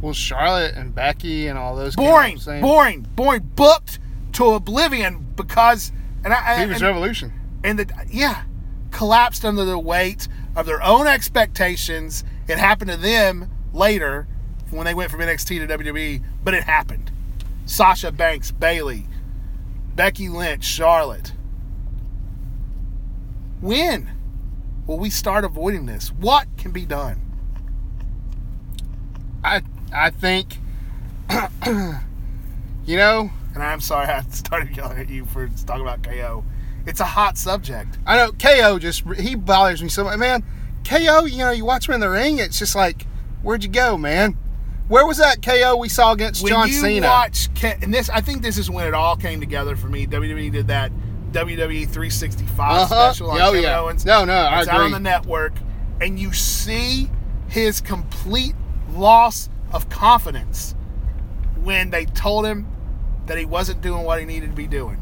Well, 0.00 0.14
Charlotte 0.14 0.74
and 0.76 0.94
Becky 0.94 1.48
and 1.48 1.58
all 1.58 1.76
those. 1.76 1.94
Boring, 1.96 2.38
boring, 2.60 3.06
boring. 3.14 3.50
Booked 3.54 3.98
to 4.32 4.52
oblivion 4.52 5.26
because 5.36 5.92
and 6.24 6.32
I 6.32 6.60
He 6.60 6.66
was 6.66 6.76
and, 6.76 6.82
Revolution. 6.82 7.32
and 7.64 7.78
the 7.78 7.86
yeah 8.10 8.42
collapsed 8.90 9.44
under 9.44 9.64
the 9.64 9.78
weight 9.78 10.28
of 10.56 10.66
their 10.66 10.82
own 10.82 11.06
expectations. 11.06 12.24
It 12.48 12.58
happened 12.58 12.90
to 12.90 12.96
them 12.96 13.48
later 13.72 14.26
when 14.70 14.84
they 14.84 14.94
went 14.94 15.10
from 15.10 15.20
NXT 15.20 15.66
to 15.66 15.78
WWE, 15.78 16.22
but 16.42 16.54
it 16.54 16.64
happened. 16.64 17.10
Sasha 17.66 18.10
Banks, 18.10 18.50
Bayley, 18.50 19.06
Becky 19.94 20.28
Lynch, 20.28 20.64
Charlotte. 20.64 21.32
When 23.60 24.10
will 24.86 24.98
we 24.98 25.10
start 25.10 25.44
avoiding 25.44 25.86
this? 25.86 26.08
What 26.12 26.48
can 26.56 26.70
be 26.72 26.84
done? 26.86 27.20
I 29.44 29.62
I 29.92 30.10
think. 30.10 30.58
you 32.84 32.96
know, 32.96 33.30
And 33.54 33.62
I'm 33.62 33.80
sorry 33.80 34.06
I 34.08 34.22
started 34.30 34.76
yelling 34.76 34.98
at 34.98 35.08
you 35.08 35.24
for 35.26 35.48
talking 35.66 35.82
about 35.82 36.02
KO. 36.02 36.44
It's 36.86 37.00
a 37.00 37.04
hot 37.04 37.36
subject. 37.36 37.98
I 38.06 38.16
know 38.16 38.32
KO 38.32 38.78
just 38.78 39.02
he 39.18 39.34
bothers 39.34 39.82
me 39.82 39.88
so 39.88 40.04
much, 40.04 40.18
man. 40.18 40.42
KO, 40.88 41.24
you 41.26 41.38
know, 41.38 41.50
you 41.50 41.64
watch 41.64 41.88
him 41.88 41.94
in 41.94 42.00
the 42.00 42.08
ring, 42.08 42.38
it's 42.38 42.58
just 42.58 42.74
like, 42.74 43.06
where'd 43.42 43.62
you 43.62 43.68
go, 43.70 43.98
man? 43.98 44.36
Where 44.88 45.06
was 45.06 45.18
that 45.18 45.42
KO 45.42 45.76
we 45.76 45.88
saw 45.88 46.12
against 46.12 46.42
when 46.42 46.50
John 46.50 46.68
you 46.68 46.74
Cena? 46.80 47.06
watch 47.06 47.48
and 47.62 47.92
this 47.94 48.08
I 48.08 48.20
think 48.20 48.42
this 48.42 48.58
is 48.58 48.70
when 48.70 48.86
it 48.86 48.94
all 48.94 49.14
came 49.16 49.38
together 49.40 49.76
for 49.76 49.88
me. 49.88 50.06
WWE 50.06 50.50
did 50.50 50.66
that 50.68 50.90
WWE 51.32 51.84
365 51.84 52.58
Uh-huh. 52.58 52.86
special 53.12 53.30
on 53.30 53.40
Oh, 53.40 53.44
Kevin 53.46 53.62
yeah. 53.62 53.78
Owens. 53.80 54.04
No, 54.04 54.24
no, 54.24 54.32
I 54.32 54.60
it's 54.60 54.68
out 54.68 54.80
on 54.80 54.90
the 54.90 54.98
network, 54.98 55.52
and 56.00 56.18
you 56.18 56.32
see 56.32 57.08
his 57.48 57.80
complete 57.80 58.54
loss 58.94 59.48
of 59.72 59.88
confidence 59.90 60.74
when 61.62 61.90
they 61.90 62.04
told 62.06 62.46
him 62.46 62.66
that 63.30 63.38
he 63.38 63.44
wasn't 63.44 63.80
doing 63.80 64.02
what 64.02 64.18
he 64.18 64.26
needed 64.26 64.50
to 64.50 64.56
be 64.56 64.66
doing. 64.66 64.96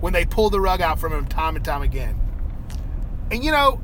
When 0.00 0.12
they 0.12 0.24
pulled 0.24 0.52
the 0.52 0.60
rug 0.60 0.80
out 0.80 0.98
from 0.98 1.12
him 1.12 1.26
time 1.26 1.54
and 1.54 1.64
time 1.64 1.82
again. 1.82 2.18
And 3.30 3.44
you 3.44 3.52
know, 3.52 3.80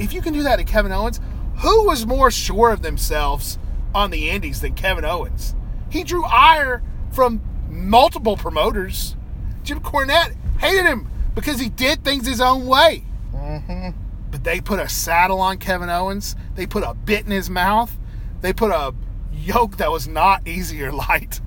if 0.00 0.12
you 0.12 0.20
can 0.20 0.32
do 0.32 0.42
that 0.42 0.56
to 0.56 0.64
Kevin 0.64 0.90
Owens, 0.90 1.20
who 1.58 1.84
was 1.86 2.04
more 2.04 2.32
sure 2.32 2.72
of 2.72 2.82
themselves 2.82 3.60
on 3.94 4.10
the 4.10 4.28
Indies 4.28 4.60
than 4.60 4.74
Kevin 4.74 5.04
Owens? 5.04 5.54
He 5.88 6.02
drew 6.02 6.24
ire 6.24 6.82
from 7.12 7.40
multiple 7.68 8.36
promoters. 8.36 9.14
Jim 9.62 9.78
Cornette 9.78 10.34
hated 10.58 10.84
him 10.84 11.08
because 11.36 11.60
he 11.60 11.68
did 11.68 12.02
things 12.02 12.26
his 12.26 12.40
own 12.40 12.66
way. 12.66 13.04
Mm-hmm. 13.32 13.90
But 14.32 14.42
they 14.42 14.60
put 14.60 14.80
a 14.80 14.88
saddle 14.88 15.38
on 15.38 15.58
Kevin 15.58 15.90
Owens. 15.90 16.34
They 16.56 16.66
put 16.66 16.82
a 16.82 16.94
bit 16.94 17.24
in 17.24 17.30
his 17.30 17.48
mouth. 17.48 17.96
They 18.40 18.52
put 18.52 18.72
a 18.72 18.92
yoke 19.32 19.76
that 19.76 19.92
was 19.92 20.08
not 20.08 20.48
easy 20.48 20.82
or 20.82 20.90
light. 20.90 21.40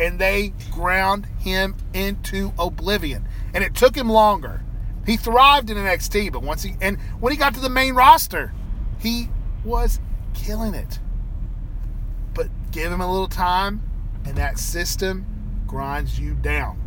And 0.00 0.18
they 0.18 0.52
ground 0.70 1.26
him 1.38 1.76
into 1.92 2.52
oblivion. 2.58 3.26
And 3.54 3.62
it 3.62 3.74
took 3.74 3.94
him 3.94 4.08
longer. 4.08 4.62
He 5.06 5.16
thrived 5.16 5.70
in 5.70 5.76
NXT, 5.76 6.32
but 6.32 6.42
once 6.42 6.62
he 6.62 6.74
and 6.80 6.98
when 7.18 7.32
he 7.32 7.36
got 7.36 7.54
to 7.54 7.60
the 7.60 7.68
main 7.68 7.94
roster, 7.94 8.52
he 9.00 9.28
was 9.64 9.98
killing 10.34 10.74
it. 10.74 11.00
But 12.34 12.48
give 12.70 12.92
him 12.92 13.00
a 13.00 13.10
little 13.10 13.28
time, 13.28 13.82
and 14.24 14.36
that 14.36 14.58
system 14.58 15.26
grinds 15.66 16.20
you 16.20 16.34
down. 16.34 16.78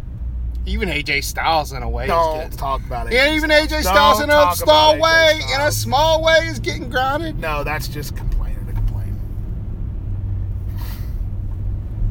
Even 0.66 0.90
AJ 0.90 1.24
Styles 1.24 1.74
in 1.74 1.84
a 1.84 1.90
way 1.90 2.08
Don't 2.08 2.52
talk 2.58 2.84
about 2.86 3.08
it. 3.08 3.14
Yeah, 3.14 3.36
even 3.36 3.52
AJ 3.52 3.82
Styles 3.82 4.22
in 4.22 4.30
a 4.30 4.56
small 4.56 5.00
way, 5.00 5.42
in 5.54 5.62
a 5.62 5.72
small 5.72 6.24
way, 6.24 6.38
is 6.48 6.60
getting 6.60 6.90
grounded. 6.90 7.38
No, 7.38 7.64
that's 7.64 7.88
just 7.88 8.16
complaining 8.16 8.66
to 8.66 8.74
complain. 8.74 9.20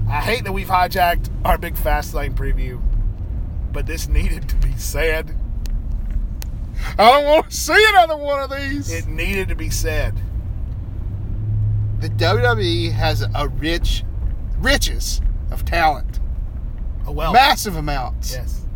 I 0.09 0.14
hate 0.25 0.45
that 0.45 0.53
we've 0.53 0.69
hijacked 0.69 1.29
our 1.45 1.59
big 1.59 1.75
Fastlane 1.75 2.35
preview, 2.35 2.81
but 3.73 3.87
this 3.87 4.09
needed 4.09 4.49
to 4.49 4.57
be 4.57 4.73
said. 4.77 5.35
I 6.99 7.11
don't 7.11 7.25
want 7.25 7.51
to 7.51 7.57
see 7.57 7.85
another 7.91 8.17
one 8.17 8.41
of 8.43 8.51
these. 8.51 8.93
It 8.93 9.07
needed 9.07 9.49
to 9.49 9.55
be 9.55 9.71
said. 9.71 10.21
the 12.01 12.09
WWE 12.11 12.93
has 12.93 13.23
a 13.35 13.49
rich, 13.49 14.05
riches 14.59 15.23
of 15.51 15.65
talent, 15.65 16.21
Oh 17.07 17.13
well. 17.13 17.33
massive 17.33 17.77
amounts, 17.77 18.33
Yes. 18.33 18.67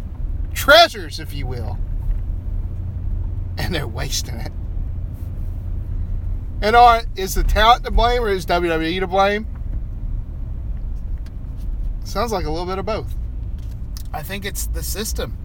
treasures, 0.55 1.21
if 1.21 1.35
you 1.35 1.47
will, 1.47 1.79
and 3.59 3.75
they're 3.75 3.87
wasting 3.89 4.37
it. 4.37 4.53
And 6.63 6.75
are 6.75 7.03
is 7.17 7.35
the 7.35 7.45
talent 7.45 7.85
to 7.85 7.91
blame 7.91 8.23
or 8.23 8.31
is 8.31 8.47
WWE 8.47 9.01
to 9.01 9.07
blame? 9.07 9.47
Sounds 12.09 12.33
like 12.33 12.47
a 12.47 12.51
little 12.51 12.65
bit 12.65 12.79
of 12.79 12.87
both. 12.87 13.15
I 14.15 14.23
think 14.23 14.47
it's 14.47 14.65
the 14.65 14.83
system. 14.83 15.37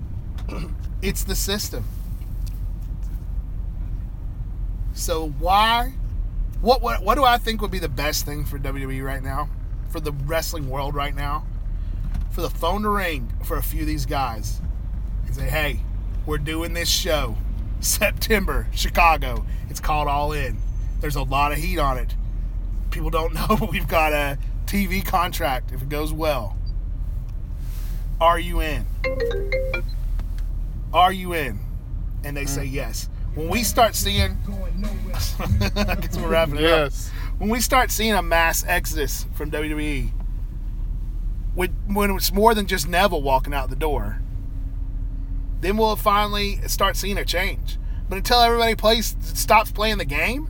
it's 1.02 1.26
the 1.26 1.36
system. 1.36 1.84
So 4.94 5.28
why 5.40 5.92
what, 6.62 6.82
what 6.82 7.04
what 7.04 7.16
do 7.16 7.26
I 7.26 7.38
think 7.38 7.62
would 7.62 7.70
be 7.70 7.80
the 7.80 7.90
best 7.90 8.26
thing 8.26 8.46
for 8.46 8.58
WWE 8.58 9.04
right 9.04 9.22
now? 9.22 9.50
For 9.90 10.00
the 10.00 10.14
wrestling 10.14 10.70
world 10.70 10.96
right 10.96 11.14
now? 11.14 11.46
For 12.32 12.40
the 12.40 12.50
phone 12.50 12.84
to 12.84 12.90
ring 12.90 13.30
for 13.44 13.58
a 13.58 13.62
few 13.62 13.82
of 13.82 13.88
these 13.88 14.06
guys 14.06 14.62
and 15.26 15.36
say, 15.36 15.50
"Hey, 15.50 15.82
we're 16.26 16.38
doing 16.38 16.72
this 16.72 16.90
show 16.90 17.36
September, 17.82 18.68
Chicago. 18.72 19.46
It's 19.70 19.82
called 19.82 20.08
All 20.08 20.32
In. 20.32 20.58
There's 21.02 21.18
a 21.18 21.24
lot 21.24 21.52
of 21.52 21.58
heat 21.58 21.78
on 21.78 21.98
it. 21.98 22.16
People 22.90 23.10
don't 23.10 23.34
know, 23.34 23.48
but 23.60 23.70
we've 23.70 23.90
got 23.90 24.14
a 24.14 24.38
TV 24.74 25.06
contract 25.06 25.72
if 25.72 25.84
it 25.84 25.90
goes 25.90 26.12
well. 26.12 26.58
Are 28.20 28.40
you 28.40 28.60
in? 28.60 28.88
Are 30.92 31.14
you 31.14 31.34
in? 31.34 31.60
And 32.24 32.36
they 32.36 32.48
say 32.48 32.66
mm. 32.66 32.72
yes. 32.72 33.08
When 33.36 33.50
we 33.50 33.62
start 33.62 33.94
seeing, 33.94 34.36
I 35.76 35.96
guess 35.96 36.18
we're 36.18 36.28
wrapping 36.28 36.58
it 36.58 36.66
up. 36.66 36.92
When 37.38 37.50
we 37.50 37.60
start 37.60 37.92
seeing 37.92 38.14
a 38.14 38.24
mass 38.24 38.66
exodus 38.68 39.28
from 39.36 39.52
WWE, 39.52 40.12
when, 41.54 41.70
when 41.94 42.10
it's 42.10 42.34
more 42.34 42.56
than 42.56 42.66
just 42.66 42.88
Neville 42.88 43.22
walking 43.22 43.54
out 43.54 43.70
the 43.70 43.76
door, 43.76 44.24
then 45.62 45.78
we'll 45.78 45.96
finally 45.96 46.60
start 46.68 46.96
seeing 46.96 47.20
a 47.20 47.26
change. 47.26 47.78
But 48.10 48.18
until 48.18 48.40
everybody 48.40 48.74
plays 48.74 49.16
stops 49.22 49.72
playing 49.72 50.00
the 50.00 50.06
game, 50.06 50.50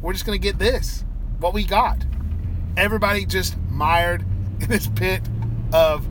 we're 0.00 0.12
just 0.12 0.26
gonna 0.26 0.38
get 0.38 0.60
this. 0.60 1.04
What 1.40 1.54
we 1.54 1.64
got. 1.64 2.04
Everybody 2.76 3.26
just 3.26 3.56
mired 3.70 4.24
in 4.60 4.68
this 4.68 4.86
pit 4.88 5.22
of 5.72 6.06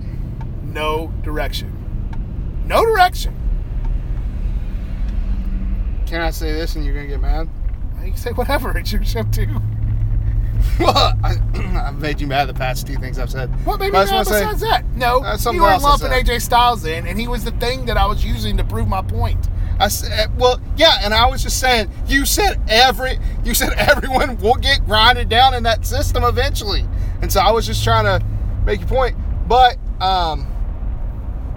no 0.63 1.11
direction. 1.23 2.63
No 2.65 2.85
direction. 2.85 3.35
Can 6.05 6.21
I 6.21 6.31
say 6.31 6.51
this 6.53 6.75
and 6.75 6.85
you're 6.85 6.93
gonna 6.93 7.07
get 7.07 7.21
mad? 7.21 7.49
You 8.03 8.09
can 8.11 8.17
say 8.17 8.31
whatever, 8.31 8.77
it's 8.77 8.91
your 8.91 9.03
show 9.03 9.23
too. 9.23 9.47
Well, 10.79 11.17
I, 11.23 11.35
I've 11.87 11.99
made 11.99 12.19
you 12.21 12.27
mad 12.27 12.47
the 12.49 12.53
past 12.53 12.85
two 12.85 12.95
things 12.97 13.17
I've 13.17 13.31
said. 13.31 13.49
What 13.65 13.79
made 13.79 13.87
me 13.87 13.91
mad 13.99 14.09
wanna 14.11 14.25
say- 14.25 14.41
besides 14.41 14.61
that? 14.61 14.85
No, 14.95 15.19
uh, 15.19 15.31
That's 15.31 15.45
you 15.45 15.61
were 15.61 15.77
lumping. 15.77 16.09
AJ 16.11 16.41
Styles 16.41 16.85
in, 16.85 17.07
and 17.07 17.19
he 17.19 17.27
was 17.27 17.43
the 17.43 17.51
thing 17.51 17.85
that 17.85 17.97
I 17.97 18.05
was 18.05 18.23
using 18.25 18.57
to 18.57 18.63
prove 18.63 18.87
my 18.87 19.01
point. 19.01 19.47
I 19.81 19.87
said, 19.87 20.39
well, 20.39 20.61
yeah, 20.77 20.99
and 21.01 21.11
I 21.11 21.25
was 21.27 21.41
just 21.41 21.59
saying, 21.59 21.89
you 22.05 22.23
said 22.25 22.61
every, 22.69 23.17
you 23.43 23.55
said 23.55 23.73
everyone 23.77 24.37
will 24.37 24.55
get 24.55 24.85
grinded 24.85 25.27
down 25.27 25.55
in 25.55 25.63
that 25.63 25.85
system 25.85 26.23
eventually, 26.23 26.85
and 27.21 27.33
so 27.33 27.39
I 27.39 27.51
was 27.51 27.65
just 27.65 27.83
trying 27.83 28.05
to 28.05 28.23
make 28.63 28.79
your 28.79 28.89
point. 28.89 29.15
But 29.47 29.77
um, 29.99 30.43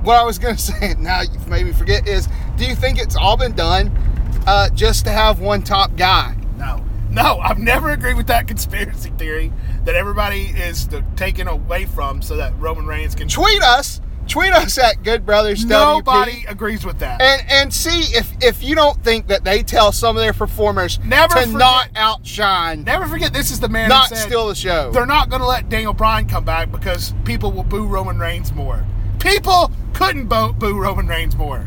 what 0.05 0.17
I 0.17 0.25
was 0.25 0.39
gonna 0.39 0.57
say 0.71 0.95
now 0.99 1.21
you've 1.21 1.49
made 1.49 1.67
me 1.67 1.73
forget 1.73 2.09
is, 2.09 2.29
do 2.57 2.65
you 2.65 2.75
think 2.75 2.99
it's 2.99 3.15
all 3.15 3.37
been 3.37 3.55
done 3.55 3.89
uh, 4.47 4.71
just 4.71 5.05
to 5.05 5.11
have 5.11 5.41
one 5.41 5.63
top 5.63 5.95
guy? 5.97 6.35
No, 6.57 6.83
no, 7.11 7.39
I've 7.41 7.59
never 7.59 7.91
agreed 7.91 8.17
with 8.17 8.29
that 8.29 8.49
conspiracy 8.49 9.11
theory 9.19 9.53
that 9.85 9.95
everybody 9.95 10.45
is 10.45 10.89
taken 11.17 11.47
away 11.47 11.85
from 11.85 12.23
so 12.23 12.37
that 12.39 12.59
Roman 12.59 12.87
Reigns 12.87 13.15
can. 13.15 13.29
Tweet 13.29 13.63
us, 13.63 14.01
tweet 14.27 14.53
us 14.53 14.79
at 14.79 15.03
Good 15.03 15.25
Brothers 15.27 15.65
Nobody 15.65 16.43
WP. 16.45 16.51
agrees 16.51 16.85
with 16.85 16.99
that. 17.01 17.21
And, 17.21 17.43
and 17.51 17.75
see 17.75 18.17
if 18.17 18.33
if 18.43 18.63
you 18.63 18.75
don't 18.75 19.03
think 19.05 19.27
that 19.29 19.45
they 19.45 19.63
tell 19.63 19.93
some 19.93 20.17
of 20.17 20.23
their 20.23 20.33
performers 20.33 20.99
Never 21.05 21.35
to 21.35 21.41
forget- 21.43 21.57
not 21.59 21.89
outshine, 21.97 22.85
Never 22.85 23.07
forget, 23.07 23.33
this 23.33 23.51
is 23.51 23.61
the 23.61 23.69
man 23.69 23.89
not 23.89 24.09
said 24.09 24.19
steal 24.19 24.49
the 24.49 24.55
show. 24.55 24.91
they're 24.93 25.07
not 25.07 25.29
going 25.31 25.41
to 25.41 25.47
let 25.49 25.69
Daniel 25.69 25.93
Bryan 25.95 26.27
come 26.29 26.45
back 26.45 26.71
because 26.73 27.15
people 27.25 27.53
will 27.53 27.65
boo 27.65 27.87
Roman 27.87 28.19
Reigns 28.19 28.53
more. 28.53 28.85
People 29.21 29.71
couldn't 29.93 30.27
boo, 30.27 30.53
boo 30.53 30.79
Roman 30.79 31.07
Reigns 31.07 31.37
more. 31.37 31.67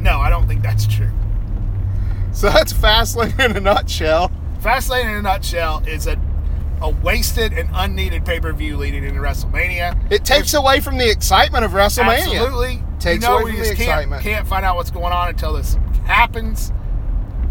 No, 0.00 0.18
I 0.20 0.30
don't 0.30 0.46
think 0.46 0.62
that's 0.62 0.86
true. 0.86 1.10
So 2.32 2.48
that's 2.50 2.72
Fastlane 2.72 3.38
in 3.40 3.56
a 3.56 3.60
nutshell. 3.60 4.30
Fastlane 4.60 5.04
in 5.04 5.10
a 5.16 5.22
nutshell 5.22 5.82
is 5.86 6.06
a 6.06 6.16
a 6.80 6.90
wasted 6.90 7.52
and 7.52 7.68
unneeded 7.74 8.24
pay 8.24 8.40
per 8.40 8.52
view 8.52 8.76
leading 8.76 9.04
into 9.04 9.20
WrestleMania. 9.20 10.10
It 10.10 10.24
takes 10.24 10.54
away 10.54 10.80
from 10.80 10.98
the 10.98 11.10
excitement 11.10 11.64
of 11.64 11.72
WrestleMania. 11.72 12.40
Absolutely. 12.40 12.82
Takes 12.98 13.24
you 13.24 13.28
know, 13.28 13.38
away 13.38 13.52
from 13.52 13.60
the 13.60 13.66
can't, 13.66 13.80
excitement. 13.80 14.22
can't 14.22 14.46
find 14.46 14.64
out 14.64 14.76
what's 14.76 14.90
going 14.90 15.12
on 15.12 15.28
until 15.28 15.52
this 15.52 15.76
happens. 16.04 16.72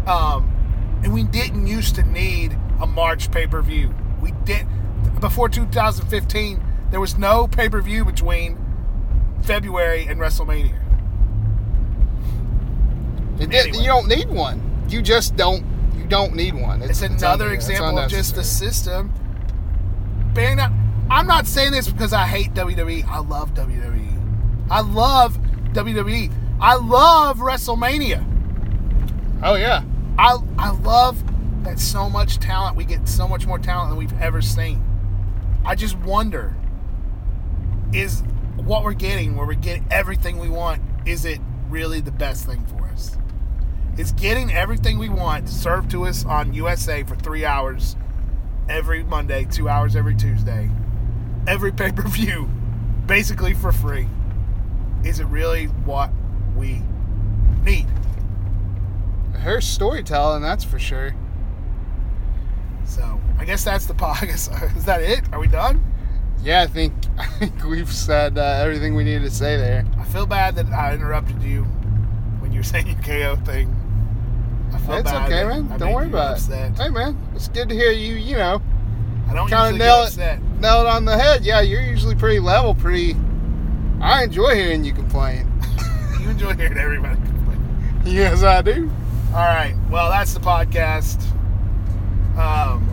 Um, 0.06 0.54
and 1.02 1.12
we 1.12 1.24
didn't 1.24 1.66
used 1.66 1.94
to 1.96 2.02
need 2.02 2.58
a 2.80 2.86
March 2.86 3.30
pay 3.30 3.46
per 3.46 3.62
view. 3.62 3.94
We 4.20 4.32
did 4.44 4.66
before 5.20 5.48
2015. 5.48 6.62
There 6.90 7.00
was 7.00 7.18
no 7.18 7.46
pay 7.46 7.68
per 7.68 7.80
view 7.80 8.04
between 8.04 8.58
February 9.42 10.06
and 10.06 10.18
WrestleMania. 10.18 10.74
It 13.40 13.54
Anyway. 13.54 13.78
You 13.78 13.86
don't 13.86 14.08
need 14.08 14.28
one. 14.28 14.86
You 14.88 15.02
just 15.02 15.36
don't. 15.36 15.64
Don't 16.08 16.34
need 16.34 16.54
one. 16.54 16.82
It's, 16.82 17.02
another 17.02 17.52
it's 17.52 17.68
example 17.68 17.98
of 17.98 18.10
just 18.10 18.34
the 18.34 18.44
system. 18.44 19.12
Out, 20.36 20.72
I'm 21.10 21.26
not 21.26 21.46
saying 21.46 21.72
this 21.72 21.88
because 21.88 22.12
I 22.12 22.24
hate 22.26 22.54
WWE. 22.54 23.04
I 23.08 23.18
love 23.18 23.54
WWE. 23.54 24.68
I 24.70 24.80
love 24.80 25.36
WWE. 25.72 26.32
I 26.60 26.76
love 26.76 27.38
WrestleMania. 27.38 28.24
Oh 29.42 29.54
yeah. 29.54 29.82
I 30.18 30.38
I 30.58 30.70
love 30.70 31.22
that 31.64 31.80
so 31.80 32.08
much 32.08 32.38
talent. 32.38 32.76
We 32.76 32.84
get 32.84 33.08
so 33.08 33.26
much 33.26 33.46
more 33.46 33.58
talent 33.58 33.90
than 33.90 33.98
we've 33.98 34.20
ever 34.20 34.40
seen. 34.40 34.82
I 35.64 35.74
just 35.74 35.96
wonder 35.98 36.54
is 37.92 38.22
what 38.56 38.84
we're 38.84 38.92
getting, 38.92 39.36
where 39.36 39.46
we 39.46 39.56
get 39.56 39.80
everything 39.90 40.38
we 40.38 40.48
want, 40.48 40.82
is 41.06 41.24
it 41.24 41.40
really 41.68 42.00
the 42.00 42.12
best 42.12 42.46
thing 42.46 42.64
for 42.66 42.77
Is 43.98 44.12
getting 44.12 44.52
everything 44.52 44.96
we 44.96 45.08
want 45.08 45.48
served 45.48 45.90
to 45.90 46.06
us 46.06 46.24
on 46.24 46.52
USA 46.54 47.02
for 47.02 47.16
three 47.16 47.44
hours 47.44 47.96
every 48.68 49.02
Monday, 49.02 49.44
two 49.44 49.68
hours 49.68 49.96
every 49.96 50.14
Tuesday, 50.14 50.70
every 51.48 51.72
pay 51.72 51.90
per 51.90 52.06
view, 52.06 52.48
basically 53.06 53.54
for 53.54 53.72
free? 53.72 54.08
Is 55.04 55.18
it 55.18 55.26
really 55.26 55.64
what 55.64 56.12
we 56.56 56.80
need? 57.64 57.86
Her 59.34 59.60
storytelling, 59.60 60.42
that's 60.42 60.62
for 60.62 60.78
sure. 60.78 61.12
So 62.84 63.20
I 63.36 63.44
guess 63.44 63.64
that's 63.64 63.86
the 63.86 63.94
pod. 63.94 64.18
I 64.22 64.26
guess 64.26 64.48
is 64.76 64.84
that 64.84 65.02
it? 65.02 65.22
Are 65.32 65.40
we 65.40 65.48
done? 65.48 65.84
Yeah, 66.40 66.62
I 66.62 66.68
think 66.68 66.94
I 67.18 67.26
think 67.26 67.64
we've 67.64 67.92
said 67.92 68.38
uh, 68.38 68.60
everything 68.62 68.94
we 68.94 69.02
needed 69.02 69.22
to 69.22 69.30
say 69.30 69.56
there. 69.56 69.84
I 69.98 70.04
feel 70.04 70.24
bad 70.24 70.54
that 70.54 70.66
I 70.66 70.94
interrupted 70.94 71.42
you 71.42 71.64
when 72.38 72.52
you 72.52 72.60
were 72.60 72.64
saying 72.64 72.86
your 72.86 73.02
KO 73.02 73.34
thing. 73.44 73.74
It's 74.90 75.12
okay, 75.12 75.44
man. 75.44 75.70
I 75.72 75.76
Don't 75.78 75.92
worry 75.92 76.06
about 76.06 76.32
upset. 76.34 76.72
it. 76.72 76.78
Hey, 76.78 76.88
man, 76.90 77.16
it's 77.34 77.48
good 77.48 77.68
to 77.68 77.74
hear 77.74 77.90
you. 77.90 78.14
You 78.14 78.36
know, 78.36 78.62
I 79.28 79.34
don't 79.34 79.48
kind 79.48 79.74
of 79.74 79.78
nail 79.78 80.04
it, 80.04 80.16
nail 80.60 80.80
it 80.80 80.86
on 80.86 81.04
the 81.04 81.16
head. 81.16 81.44
Yeah, 81.44 81.60
you're 81.60 81.82
usually 81.82 82.14
pretty 82.14 82.38
level, 82.40 82.74
pretty. 82.74 83.16
I 84.00 84.24
enjoy 84.24 84.54
hearing 84.54 84.84
you 84.84 84.92
complain. 84.92 85.46
You 86.20 86.30
enjoy 86.30 86.54
hearing 86.54 86.76
everybody 86.76 87.14
complain. 87.22 88.02
yes, 88.04 88.42
I 88.42 88.60
do. 88.60 88.90
All 89.28 89.36
right. 89.36 89.74
Well, 89.88 90.10
that's 90.10 90.34
the 90.34 90.40
podcast. 90.40 91.22
Um, 92.36 92.86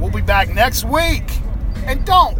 we'll 0.00 0.10
be 0.10 0.20
back 0.20 0.48
next 0.52 0.84
week. 0.84 1.22
And 1.86 2.04
don't 2.04 2.36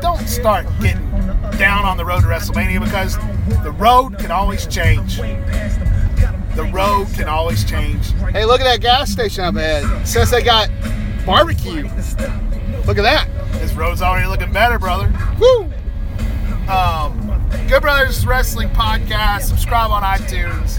don't 0.00 0.26
start 0.28 0.66
getting 0.80 1.10
down 1.58 1.84
on 1.84 1.96
the 1.96 2.04
road 2.04 2.20
to 2.22 2.26
WrestleMania 2.26 2.82
because 2.82 3.18
the 3.62 3.72
road 3.72 4.18
can 4.18 4.30
always 4.30 4.66
change. 4.66 5.18
The 6.54 6.64
road 6.72 7.06
can 7.14 7.28
always 7.28 7.64
change. 7.64 8.10
Hey, 8.32 8.44
look 8.44 8.60
at 8.60 8.64
that 8.64 8.80
gas 8.80 9.10
station 9.10 9.44
up 9.44 9.56
ahead. 9.56 9.84
It 10.02 10.06
says 10.06 10.30
they 10.30 10.42
got 10.42 10.68
barbecue. 11.24 11.84
Look 12.86 12.98
at 12.98 13.02
that. 13.02 13.28
This 13.54 13.72
road's 13.74 14.02
already 14.02 14.26
looking 14.26 14.52
better, 14.52 14.78
brother. 14.78 15.12
Woo! 15.40 15.70
Um, 16.68 17.28
Good 17.68 17.80
Brothers 17.82 18.26
Wrestling 18.26 18.68
Podcast. 18.70 19.42
Subscribe 19.42 19.90
on 19.90 20.02
iTunes. 20.02 20.78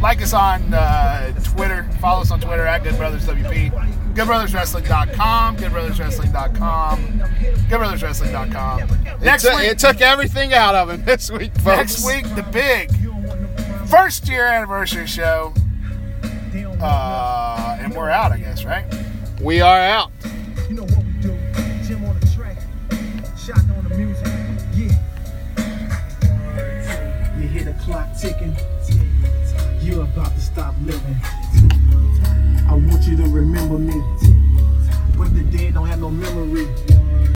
Like 0.00 0.20
us 0.20 0.32
on 0.34 0.74
uh, 0.74 1.32
Twitter. 1.42 1.88
Follow 2.00 2.20
us 2.22 2.30
on 2.30 2.40
Twitter 2.40 2.66
at 2.66 2.82
Good 2.82 2.96
Brothers 2.96 3.26
WP. 3.26 3.70
GoodBrothersWrestling.com. 4.14 5.56
GoodBrothersWrestling.com. 5.56 6.98
GoodBrothersWrestling.com. 7.68 9.04
Next 9.22 9.44
it, 9.44 9.48
took- 9.48 9.58
week, 9.60 9.68
it 9.70 9.78
took 9.78 10.00
everything 10.00 10.52
out 10.54 10.74
of 10.74 10.90
him 10.90 11.04
this 11.06 11.30
week, 11.30 11.52
folks. 11.54 11.66
next 11.66 12.06
week, 12.06 12.24
the 12.34 12.42
big 12.52 12.90
first 13.94 14.28
year 14.28 14.46
anniversary 14.46 15.06
show. 15.06 15.54
Uh, 16.80 17.78
and 17.80 17.94
we're 17.94 18.10
out, 18.10 18.32
I 18.32 18.38
guess, 18.38 18.64
right? 18.64 18.84
we 19.40 19.60
are 19.60 19.80
out. 19.80 20.10
You 20.68 20.74
know 20.74 20.82
what 20.82 21.04
we 21.04 21.12
do. 21.20 21.38
Jim 21.86 22.04
on 22.04 22.18
the 22.18 22.26
track. 22.34 22.58
Shot 23.38 23.58
on 23.58 23.84
the 23.88 23.94
music. 23.96 24.26
Yeah. 24.74 24.98
You 27.38 27.46
hear 27.46 27.62
the 27.64 27.74
clock 27.84 28.08
ticking. 28.20 28.56
You're 29.80 30.02
about 30.02 30.34
to 30.34 30.40
stop 30.40 30.74
living. 30.82 31.16
I 32.68 32.74
want 32.74 33.04
you 33.04 33.16
to 33.16 33.28
remember 33.28 33.78
me. 33.78 34.02
But 35.16 35.32
the 35.34 35.44
dead 35.56 35.74
don't 35.74 35.86
have 35.86 36.00
no 36.00 36.10
memory. 36.10 36.66